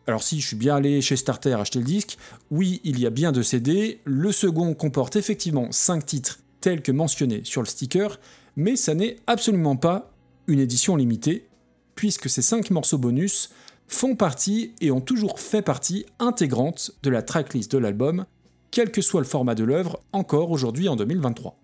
Alors 0.07 0.23
si 0.23 0.41
je 0.41 0.47
suis 0.47 0.57
bien 0.57 0.77
allé 0.77 1.01
chez 1.01 1.17
Starter 1.17 1.55
acheter 1.55 1.79
le 1.79 1.85
disque, 1.85 2.19
oui, 2.51 2.81
il 2.85 3.01
y 3.01 3.07
a 3.07 3.11
bien 3.11 3.33
deux 3.33 3.43
CD, 3.43 4.01
le 4.05 4.33
second 4.33 4.75
comporte 4.75 5.17
effectivement 5.17 5.73
5 5.73 6.05
titres 6.05 6.41
tel 6.61 6.83
que 6.83 6.93
mentionné 6.93 7.43
sur 7.45 7.63
le 7.63 7.67
sticker, 7.67 8.21
mais 8.57 8.77
ça 8.77 8.95
n'est 8.95 9.17
absolument 9.27 9.77
pas 9.77 10.11
une 10.47 10.61
édition 10.61 10.97
limitée, 10.97 11.49
puisque 11.95 12.29
ces 12.29 12.43
5 12.43 12.71
morceaux 12.71 12.99
bonus 12.99 13.51
font 13.87 14.17
partie 14.17 14.75
et 14.81 14.91
ont 14.91 15.01
toujours 15.01 15.41
fait 15.41 15.63
partie 15.63 16.07
intégrante 16.19 16.93
de 17.03 17.11
la 17.11 17.23
tracklist 17.23 17.73
de 17.73 17.79
l'album, 17.79 18.27
quel 18.71 18.91
que 18.91 19.03
soit 19.03 19.21
le 19.21 19.27
format 19.27 19.55
de 19.55 19.65
l'œuvre, 19.65 20.01
encore 20.13 20.51
aujourd'hui 20.51 20.89
en 20.89 20.97
2023. 20.97 21.64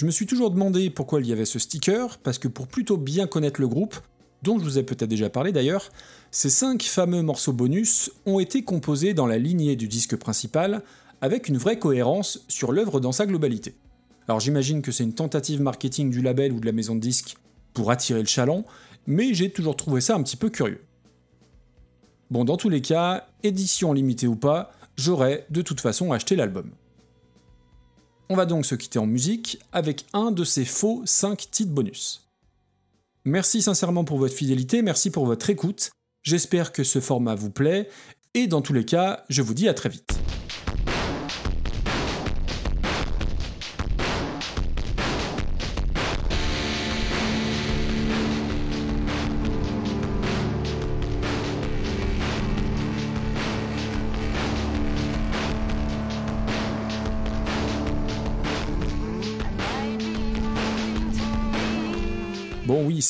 Je 0.00 0.06
me 0.06 0.10
suis 0.10 0.24
toujours 0.24 0.50
demandé 0.50 0.88
pourquoi 0.88 1.20
il 1.20 1.26
y 1.26 1.32
avait 1.32 1.44
ce 1.44 1.58
sticker, 1.58 2.16
parce 2.20 2.38
que 2.38 2.48
pour 2.48 2.68
plutôt 2.68 2.96
bien 2.96 3.26
connaître 3.26 3.60
le 3.60 3.68
groupe, 3.68 3.96
dont 4.42 4.58
je 4.58 4.64
vous 4.64 4.78
ai 4.78 4.82
peut-être 4.82 5.10
déjà 5.10 5.28
parlé 5.28 5.52
d'ailleurs, 5.52 5.90
ces 6.30 6.48
5 6.48 6.82
fameux 6.84 7.20
morceaux 7.20 7.52
bonus 7.52 8.10
ont 8.24 8.40
été 8.40 8.62
composés 8.62 9.12
dans 9.12 9.26
la 9.26 9.36
lignée 9.36 9.76
du 9.76 9.88
disque 9.88 10.16
principal, 10.16 10.82
avec 11.20 11.48
une 11.48 11.58
vraie 11.58 11.78
cohérence 11.78 12.46
sur 12.48 12.72
l'œuvre 12.72 12.98
dans 12.98 13.12
sa 13.12 13.26
globalité. 13.26 13.74
Alors 14.26 14.40
j'imagine 14.40 14.80
que 14.80 14.90
c'est 14.90 15.04
une 15.04 15.12
tentative 15.12 15.60
marketing 15.60 16.08
du 16.08 16.22
label 16.22 16.54
ou 16.54 16.60
de 16.60 16.66
la 16.66 16.72
maison 16.72 16.94
de 16.94 17.00
disques 17.00 17.36
pour 17.74 17.90
attirer 17.90 18.20
le 18.20 18.26
chaland, 18.26 18.64
mais 19.06 19.34
j'ai 19.34 19.52
toujours 19.52 19.76
trouvé 19.76 20.00
ça 20.00 20.14
un 20.14 20.22
petit 20.22 20.38
peu 20.38 20.48
curieux. 20.48 20.80
Bon, 22.30 22.46
dans 22.46 22.56
tous 22.56 22.70
les 22.70 22.80
cas, 22.80 23.26
édition 23.42 23.92
limitée 23.92 24.28
ou 24.28 24.36
pas, 24.36 24.72
j'aurais 24.96 25.44
de 25.50 25.60
toute 25.60 25.82
façon 25.82 26.10
acheté 26.10 26.36
l'album. 26.36 26.70
On 28.32 28.36
va 28.36 28.46
donc 28.46 28.64
se 28.64 28.76
quitter 28.76 29.00
en 29.00 29.06
musique 29.06 29.58
avec 29.72 30.06
un 30.12 30.30
de 30.30 30.44
ces 30.44 30.64
faux 30.64 31.02
5 31.04 31.50
titres 31.50 31.72
bonus. 31.72 32.28
Merci 33.24 33.60
sincèrement 33.60 34.04
pour 34.04 34.18
votre 34.18 34.34
fidélité, 34.34 34.82
merci 34.82 35.10
pour 35.10 35.26
votre 35.26 35.50
écoute, 35.50 35.90
j'espère 36.22 36.70
que 36.70 36.84
ce 36.84 37.00
format 37.00 37.34
vous 37.34 37.50
plaît, 37.50 37.88
et 38.34 38.46
dans 38.46 38.62
tous 38.62 38.72
les 38.72 38.84
cas, 38.84 39.24
je 39.30 39.42
vous 39.42 39.52
dis 39.52 39.68
à 39.68 39.74
très 39.74 39.88
vite. 39.88 40.12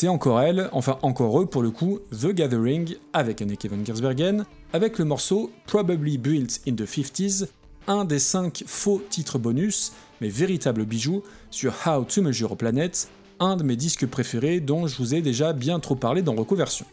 C'est 0.00 0.08
encore 0.08 0.40
elle, 0.40 0.70
enfin 0.72 0.98
encore 1.02 1.42
eux 1.42 1.44
pour 1.44 1.60
le 1.60 1.70
coup, 1.70 1.98
The 2.10 2.28
Gathering, 2.28 2.94
avec 3.12 3.42
Anne 3.42 3.54
Kevin 3.54 3.84
Gersbergen, 3.84 4.46
avec 4.72 4.98
le 4.98 5.04
morceau 5.04 5.52
Probably 5.66 6.16
Built 6.16 6.62
in 6.66 6.72
the 6.72 6.86
50s, 6.86 7.48
un 7.86 8.06
des 8.06 8.18
cinq 8.18 8.64
faux 8.66 9.02
titres 9.10 9.38
bonus, 9.38 9.92
mais 10.22 10.30
véritable 10.30 10.86
bijou, 10.86 11.22
sur 11.50 11.74
How 11.84 12.04
to 12.04 12.22
Measure 12.22 12.52
a 12.52 12.56
Planet, 12.56 13.10
un 13.40 13.56
de 13.56 13.62
mes 13.62 13.76
disques 13.76 14.06
préférés 14.06 14.60
dont 14.60 14.86
je 14.86 14.96
vous 14.96 15.14
ai 15.14 15.20
déjà 15.20 15.52
bien 15.52 15.80
trop 15.80 15.96
parlé 15.96 16.22
dans 16.22 16.34
Reconversion. 16.34 16.86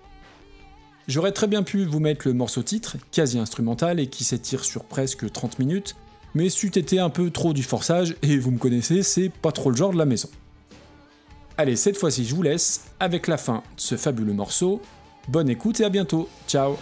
J'aurais 1.07 1.31
très 1.31 1.47
bien 1.47 1.63
pu 1.63 1.85
vous 1.85 2.01
mettre 2.01 2.27
le 2.27 2.33
morceau 2.33 2.61
titre, 2.61 2.97
quasi 3.13 3.39
instrumental 3.39 4.01
et 4.01 4.07
qui 4.07 4.25
s'étire 4.25 4.65
sur 4.65 4.83
presque 4.83 5.31
30 5.31 5.59
minutes, 5.59 5.95
mais 6.35 6.49
c'eût 6.49 6.77
été 6.77 6.99
un 6.99 7.09
peu 7.09 7.29
trop 7.31 7.53
du 7.53 7.63
forçage, 7.63 8.17
et 8.21 8.37
vous 8.37 8.51
me 8.51 8.59
connaissez, 8.59 9.01
c'est 9.01 9.29
pas 9.29 9.53
trop 9.53 9.69
le 9.69 9.77
genre 9.77 9.93
de 9.93 9.97
la 9.97 10.03
maison. 10.03 10.27
Allez, 11.57 11.75
cette 11.75 11.97
fois-ci, 11.97 12.23
je 12.23 12.35
vous 12.35 12.43
laisse 12.43 12.85
avec 12.99 13.27
la 13.27 13.37
fin 13.37 13.55
de 13.55 13.81
ce 13.81 13.97
fabuleux 13.97 14.33
morceau. 14.33 14.79
Bonne 15.27 15.49
écoute 15.49 15.79
et 15.79 15.85
à 15.85 15.89
bientôt. 15.89 16.29
Ciao 16.47 16.77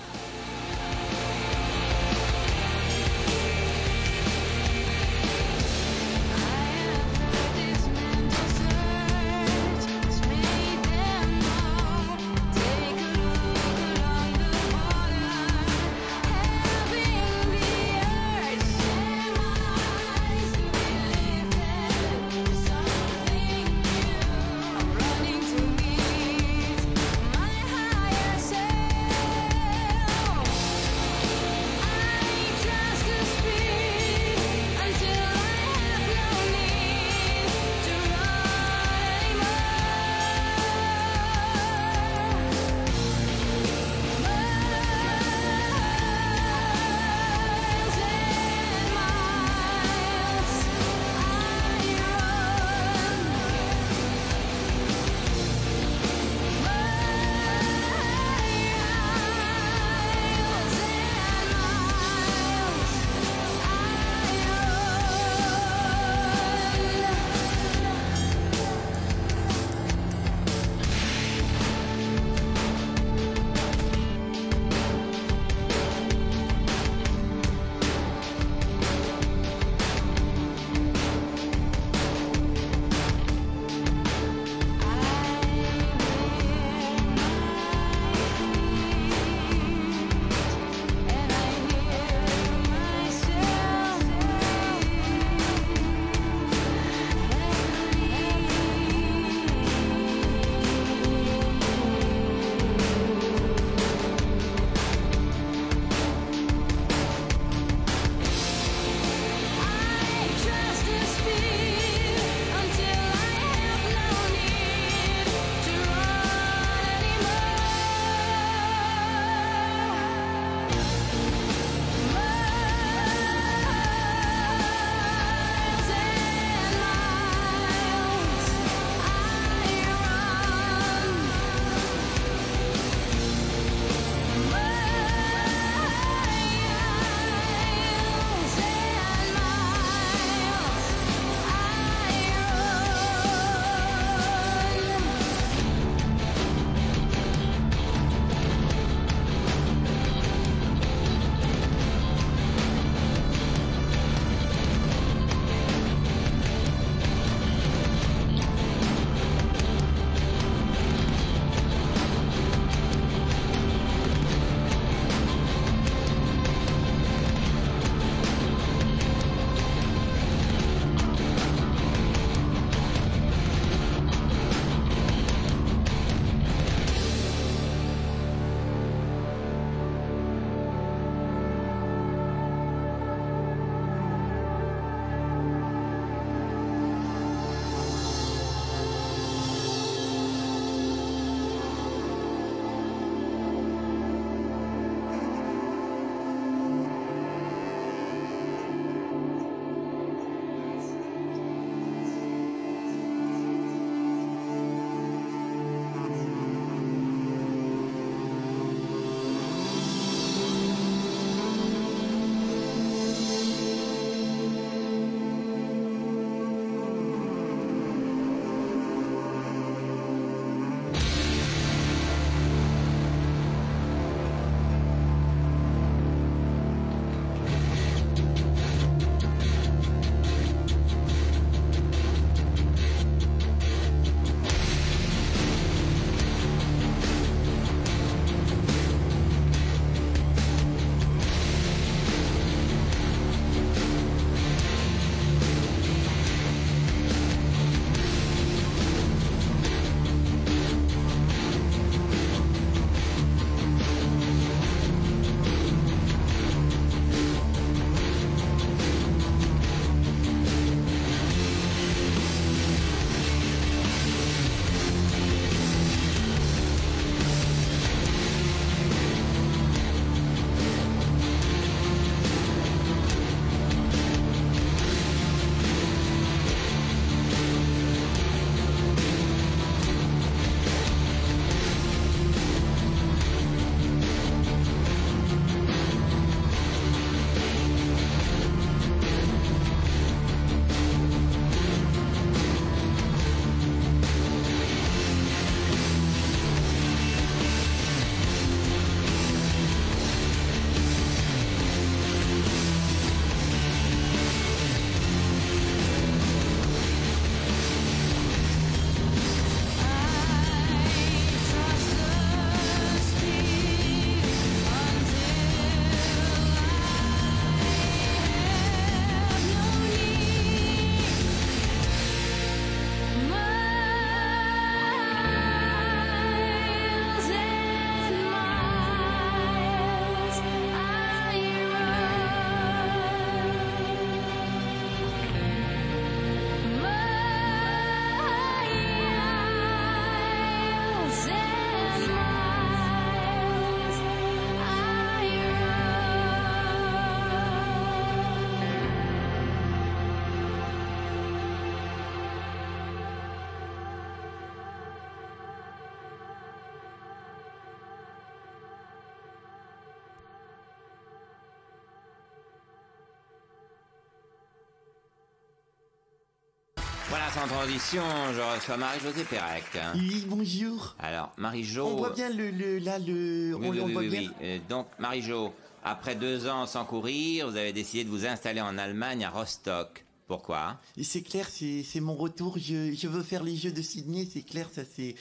Voilà, 367.25 367.47
sans 367.47 367.55
transition, 367.55 368.03
je 368.33 368.55
reçois 368.55 368.77
Marie-Josée 368.77 369.23
Pérec. 369.23 369.63
Oui, 369.95 370.25
bonjour. 370.27 370.95
Alors, 370.99 371.31
Marie-Jo... 371.37 371.87
On 371.87 371.95
voit 371.95 372.11
bien 372.11 372.29
le, 372.29 372.51
le 372.51 372.77
là, 372.77 372.99
le... 372.99 373.55
Oui, 373.55 373.67
on, 373.67 373.71
oui, 373.71 373.79
on 373.81 373.85
oui, 373.85 373.93
voit 373.93 374.01
oui, 374.01 374.09
bien... 374.09 374.19
oui. 374.21 374.31
Euh, 374.43 374.59
donc, 374.69 374.87
Marie-Jo, 374.99 375.53
après 375.83 376.15
deux 376.15 376.47
ans 376.47 376.67
sans 376.67 376.85
courir, 376.85 377.49
vous 377.49 377.57
avez 377.57 377.73
décidé 377.73 378.03
de 378.03 378.09
vous 378.09 378.27
installer 378.27 378.61
en 378.61 378.77
Allemagne, 378.77 379.25
à 379.25 379.29
Rostock. 379.29 380.04
Pourquoi? 380.27 380.79
C'est 381.01 381.21
clair, 381.21 381.47
c'est 381.49 381.99
mon 381.99 382.15
retour. 382.15 382.57
Je, 382.57 382.93
je 382.93 383.07
veux 383.07 383.21
faire 383.21 383.43
les 383.43 383.55
Jeux 383.55 383.71
de 383.71 383.81
Sydney, 383.81 384.27
c'est 384.31 384.41
clair, 384.41 384.69
ça 384.73 384.81
c'est 384.85 385.15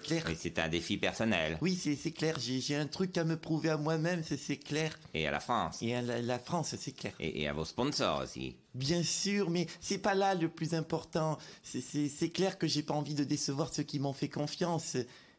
clair. 0.00 0.24
Oui, 0.26 0.36
c'est 0.36 0.58
un 0.58 0.68
défi 0.68 0.96
personnel. 0.96 1.58
Oui, 1.60 1.76
c'est 1.76 2.10
clair. 2.10 2.36
J'ai 2.40 2.74
un 2.74 2.86
truc 2.86 3.16
à 3.18 3.24
me 3.24 3.36
prouver 3.36 3.70
à 3.70 3.76
moi-même, 3.76 4.22
c'est 4.24 4.56
clair. 4.56 4.98
Et 5.14 5.26
à 5.26 5.30
la 5.30 5.40
France. 5.40 5.78
Et 5.80 5.94
à 5.94 6.02
la, 6.02 6.20
la 6.20 6.38
France, 6.38 6.74
c'est 6.76 6.92
clair. 6.92 7.12
Et, 7.20 7.42
et 7.42 7.48
à 7.48 7.52
vos 7.52 7.64
sponsors 7.64 8.22
aussi. 8.22 8.56
Bien 8.74 9.02
sûr, 9.02 9.48
mais 9.50 9.66
c'est 9.80 9.98
pas 9.98 10.14
là 10.14 10.34
le 10.34 10.48
plus 10.48 10.74
important. 10.74 11.38
C'est 11.62 12.30
clair 12.30 12.58
que 12.58 12.66
j'ai 12.66 12.82
pas 12.82 12.94
envie 12.94 13.14
de 13.14 13.24
décevoir 13.24 13.72
ceux 13.72 13.84
qui 13.84 14.00
m'ont 14.00 14.12
fait 14.12 14.28
confiance. 14.28 14.96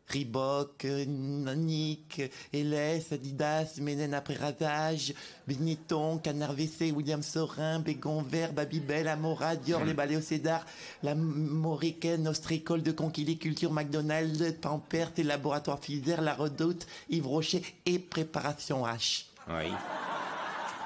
Reebok, 0.10 0.86
Nike, 0.86 2.32
LS, 2.54 3.12
Adidas, 3.12 3.80
Menen 3.80 4.14
après 4.14 4.36
Radage, 4.36 5.14
Benetton, 5.48 6.18
Canard 6.18 6.54
WC, 6.54 6.92
William 6.92 7.22
Sorin, 7.22 7.80
Bégon 7.80 8.22
Vert, 8.22 8.54
Babybel, 8.54 9.08
Amora, 9.08 9.56
Dior, 9.56 9.86
les 9.86 9.94
balais 9.94 10.18
au 10.18 10.22
Cédar, 10.22 10.66
la 11.04 11.16
Moricaine, 11.16 12.28
Ostricole 12.28 12.82
de 12.82 12.92
Conquilly, 12.92 13.38
Culture 13.38 13.72
McDonald's, 13.72 14.54
Pampers, 14.60 15.12
et 15.18 15.24
Laboratoire 15.24 15.80
Fizer, 15.80 16.22
La 16.22 16.34
Redoute, 16.34 16.88
Yves 17.10 17.28
Rocher 17.28 17.64
et 17.86 18.00
Préparation 18.00 18.86
H. 18.86 19.26
Oui. 19.48 19.72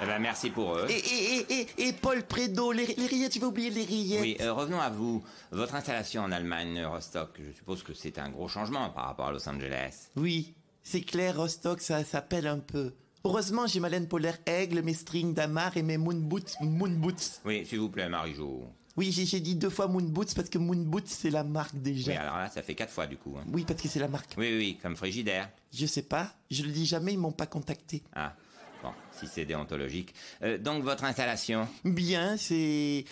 Eh 0.01 0.05
ben, 0.05 0.19
merci 0.19 0.49
pour 0.49 0.75
eux. 0.75 0.87
Et, 0.89 0.93
et, 0.97 1.35
et, 1.35 1.61
et, 1.61 1.87
et 1.87 1.93
Paul 1.93 2.23
Prédo, 2.23 2.71
les, 2.71 2.85
les 2.85 3.05
rillettes, 3.05 3.31
tu 3.31 3.39
vas 3.39 3.47
oublier 3.47 3.69
les 3.69 3.83
rillettes. 3.85 4.21
Oui, 4.21 4.37
euh, 4.41 4.51
revenons 4.51 4.79
à 4.81 4.89
vous. 4.89 5.23
Votre 5.51 5.75
installation 5.75 6.23
en 6.23 6.31
Allemagne, 6.31 6.83
Rostock, 6.85 7.39
je 7.39 7.51
suppose 7.53 7.83
que 7.83 7.93
c'est 7.93 8.17
un 8.19 8.29
gros 8.29 8.47
changement 8.47 8.89
par 8.89 9.05
rapport 9.05 9.27
à 9.27 9.31
Los 9.31 9.47
Angeles. 9.47 10.09
Oui, 10.17 10.53
c'est 10.83 11.01
clair, 11.01 11.37
Rostock, 11.37 11.79
ça 11.81 12.03
s'appelle 12.03 12.47
un 12.47 12.59
peu. 12.59 12.93
Heureusement, 13.23 13.65
j'ai 13.67 13.79
ma 13.79 13.87
laine 13.87 14.07
polaire 14.09 14.37
aigle, 14.45 14.81
mes 14.81 14.93
strings 14.93 15.33
d'amar 15.33 15.77
et 15.77 15.83
mes 15.83 15.97
moon 15.97 16.15
boots, 16.19 16.55
moon 16.59 16.89
boots. 16.89 17.39
Oui, 17.45 17.65
s'il 17.65 17.79
vous 17.79 17.89
plaît, 17.89 18.09
Marie-Jo. 18.09 18.65
Oui, 18.97 19.11
j'ai 19.11 19.39
dit 19.39 19.55
deux 19.55 19.69
fois 19.71 19.87
moon 19.87 20.01
boots 20.03 20.35
parce 20.35 20.49
que 20.49 20.57
moon 20.57 20.75
boots, 20.75 21.07
c'est 21.07 21.29
la 21.31 21.43
marque 21.43 21.75
déjà. 21.75 22.11
Oui, 22.11 22.17
alors 22.17 22.37
là, 22.37 22.49
ça 22.49 22.61
fait 22.61 22.75
quatre 22.75 22.91
fois 22.91 23.07
du 23.07 23.15
coup. 23.17 23.35
hein. 23.39 23.45
Oui, 23.51 23.63
parce 23.65 23.81
que 23.81 23.87
c'est 23.87 23.99
la 23.99 24.09
marque. 24.09 24.35
Oui, 24.37 24.55
oui, 24.57 24.77
comme 24.81 24.95
Frigidaire. 24.97 25.49
Je 25.73 25.85
sais 25.85 26.03
pas, 26.03 26.31
je 26.51 26.61
le 26.63 26.69
dis 26.71 26.85
jamais, 26.85 27.13
ils 27.13 27.17
m'ont 27.17 27.31
pas 27.31 27.47
contacté. 27.47 28.03
Ah, 28.13 28.35
bon, 28.83 28.91
si 29.17 29.27
c'est 29.27 29.45
déontologique. 29.45 30.13
Euh, 30.43 30.57
donc, 30.57 30.83
votre 30.83 31.03
installation? 31.05 31.67
Bien, 31.83 32.37
c'est... 32.37 33.05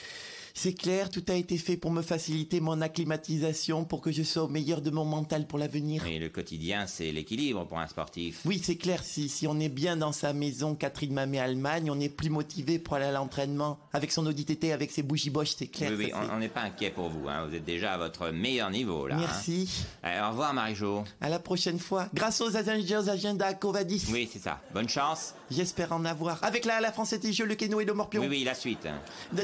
C'est 0.53 0.73
clair, 0.73 1.09
tout 1.09 1.23
a 1.29 1.33
été 1.33 1.57
fait 1.57 1.77
pour 1.77 1.91
me 1.91 2.01
faciliter 2.01 2.59
mon 2.59 2.81
acclimatisation, 2.81 3.85
pour 3.85 4.01
que 4.01 4.11
je 4.11 4.23
sois 4.23 4.43
au 4.43 4.47
meilleur 4.47 4.81
de 4.81 4.89
mon 4.89 5.05
mental 5.05 5.47
pour 5.47 5.59
l'avenir. 5.59 6.05
Et 6.07 6.19
le 6.19 6.29
quotidien, 6.29 6.87
c'est 6.87 7.11
l'équilibre 7.11 7.65
pour 7.65 7.79
un 7.79 7.87
sportif. 7.87 8.41
Oui, 8.45 8.59
c'est 8.63 8.75
clair, 8.75 9.03
si, 9.03 9.29
si 9.29 9.47
on 9.47 9.59
est 9.59 9.69
bien 9.69 9.97
dans 9.97 10.11
sa 10.11 10.33
maison, 10.33 10.75
Catherine 10.75 11.13
Mamé 11.13 11.39
Allemagne, 11.39 11.89
on 11.91 11.99
est 11.99 12.09
plus 12.09 12.29
motivé 12.29 12.79
pour 12.79 12.95
aller 12.95 13.05
à 13.05 13.11
l'entraînement, 13.11 13.79
avec 13.93 14.11
son 14.11 14.25
Audi 14.25 14.45
TT, 14.45 14.71
avec 14.73 14.91
ses 14.91 15.03
bougies 15.03 15.29
Bosch, 15.29 15.53
c'est 15.57 15.67
clair. 15.67 15.91
oui, 15.97 16.11
oui, 16.13 16.27
on 16.33 16.39
n'est 16.39 16.49
pas 16.49 16.61
inquiet 16.61 16.89
pour 16.89 17.09
vous. 17.09 17.27
Hein. 17.29 17.45
Vous 17.47 17.55
êtes 17.55 17.65
déjà 17.65 17.93
à 17.93 17.97
votre 17.97 18.29
meilleur 18.29 18.69
niveau, 18.69 19.07
là. 19.07 19.15
hein. 19.15 19.19
Merci. 19.19 19.69
Allez, 20.03 20.19
au 20.21 20.29
revoir, 20.29 20.53
Marie-Jo. 20.53 21.03
À 21.21 21.29
la 21.29 21.39
prochaine 21.39 21.79
fois. 21.79 22.07
Grâce 22.13 22.41
aux 22.41 22.55
Avengers 22.55 23.09
Agenda 23.09 23.53
Covadis. 23.53 24.05
Oui, 24.11 24.29
c'est 24.31 24.39
ça. 24.39 24.59
Bonne 24.73 24.89
chance. 24.89 25.33
J'espère 25.49 25.91
en 25.93 26.03
avoir. 26.05 26.43
Avec 26.43 26.65
la, 26.65 26.79
la 26.81 26.93
Jeux, 27.31 27.45
le 27.45 27.55
Keno 27.55 27.79
et 27.81 27.85
le 27.85 27.93
Morpion. 27.93 28.21
Oui, 28.21 28.27
oui, 28.29 28.43
la 28.43 28.53
suite. 28.55 28.87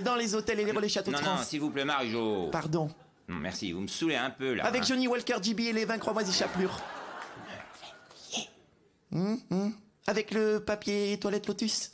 Dans 0.03 0.15
les 0.15 0.35
hôtels 0.35 0.59
et 0.59 0.65
les 0.65 0.71
relais 0.71 0.89
Non, 1.05 1.19
de 1.19 1.23
non, 1.23 1.37
s'il 1.43 1.61
vous 1.61 1.69
plaît, 1.69 1.85
Marie-Jo. 1.85 2.49
Pardon. 2.51 2.89
Non, 3.27 3.35
merci, 3.35 3.71
vous 3.71 3.81
me 3.81 3.87
saoulez 3.87 4.15
un 4.15 4.29
peu, 4.29 4.53
là. 4.53 4.65
Avec 4.65 4.81
hein. 4.81 4.85
Johnny 4.87 5.07
Walker, 5.07 5.35
JB 5.41 5.59
et 5.61 5.73
les 5.73 5.85
20 5.85 5.97
cromoises 5.97 6.33
chapelures. 6.35 6.79
Hum, 9.13 9.39
hum. 9.51 9.73
Avec 10.05 10.31
le 10.31 10.59
papier 10.59 11.17
toilette 11.19 11.47
Lotus. 11.47 11.91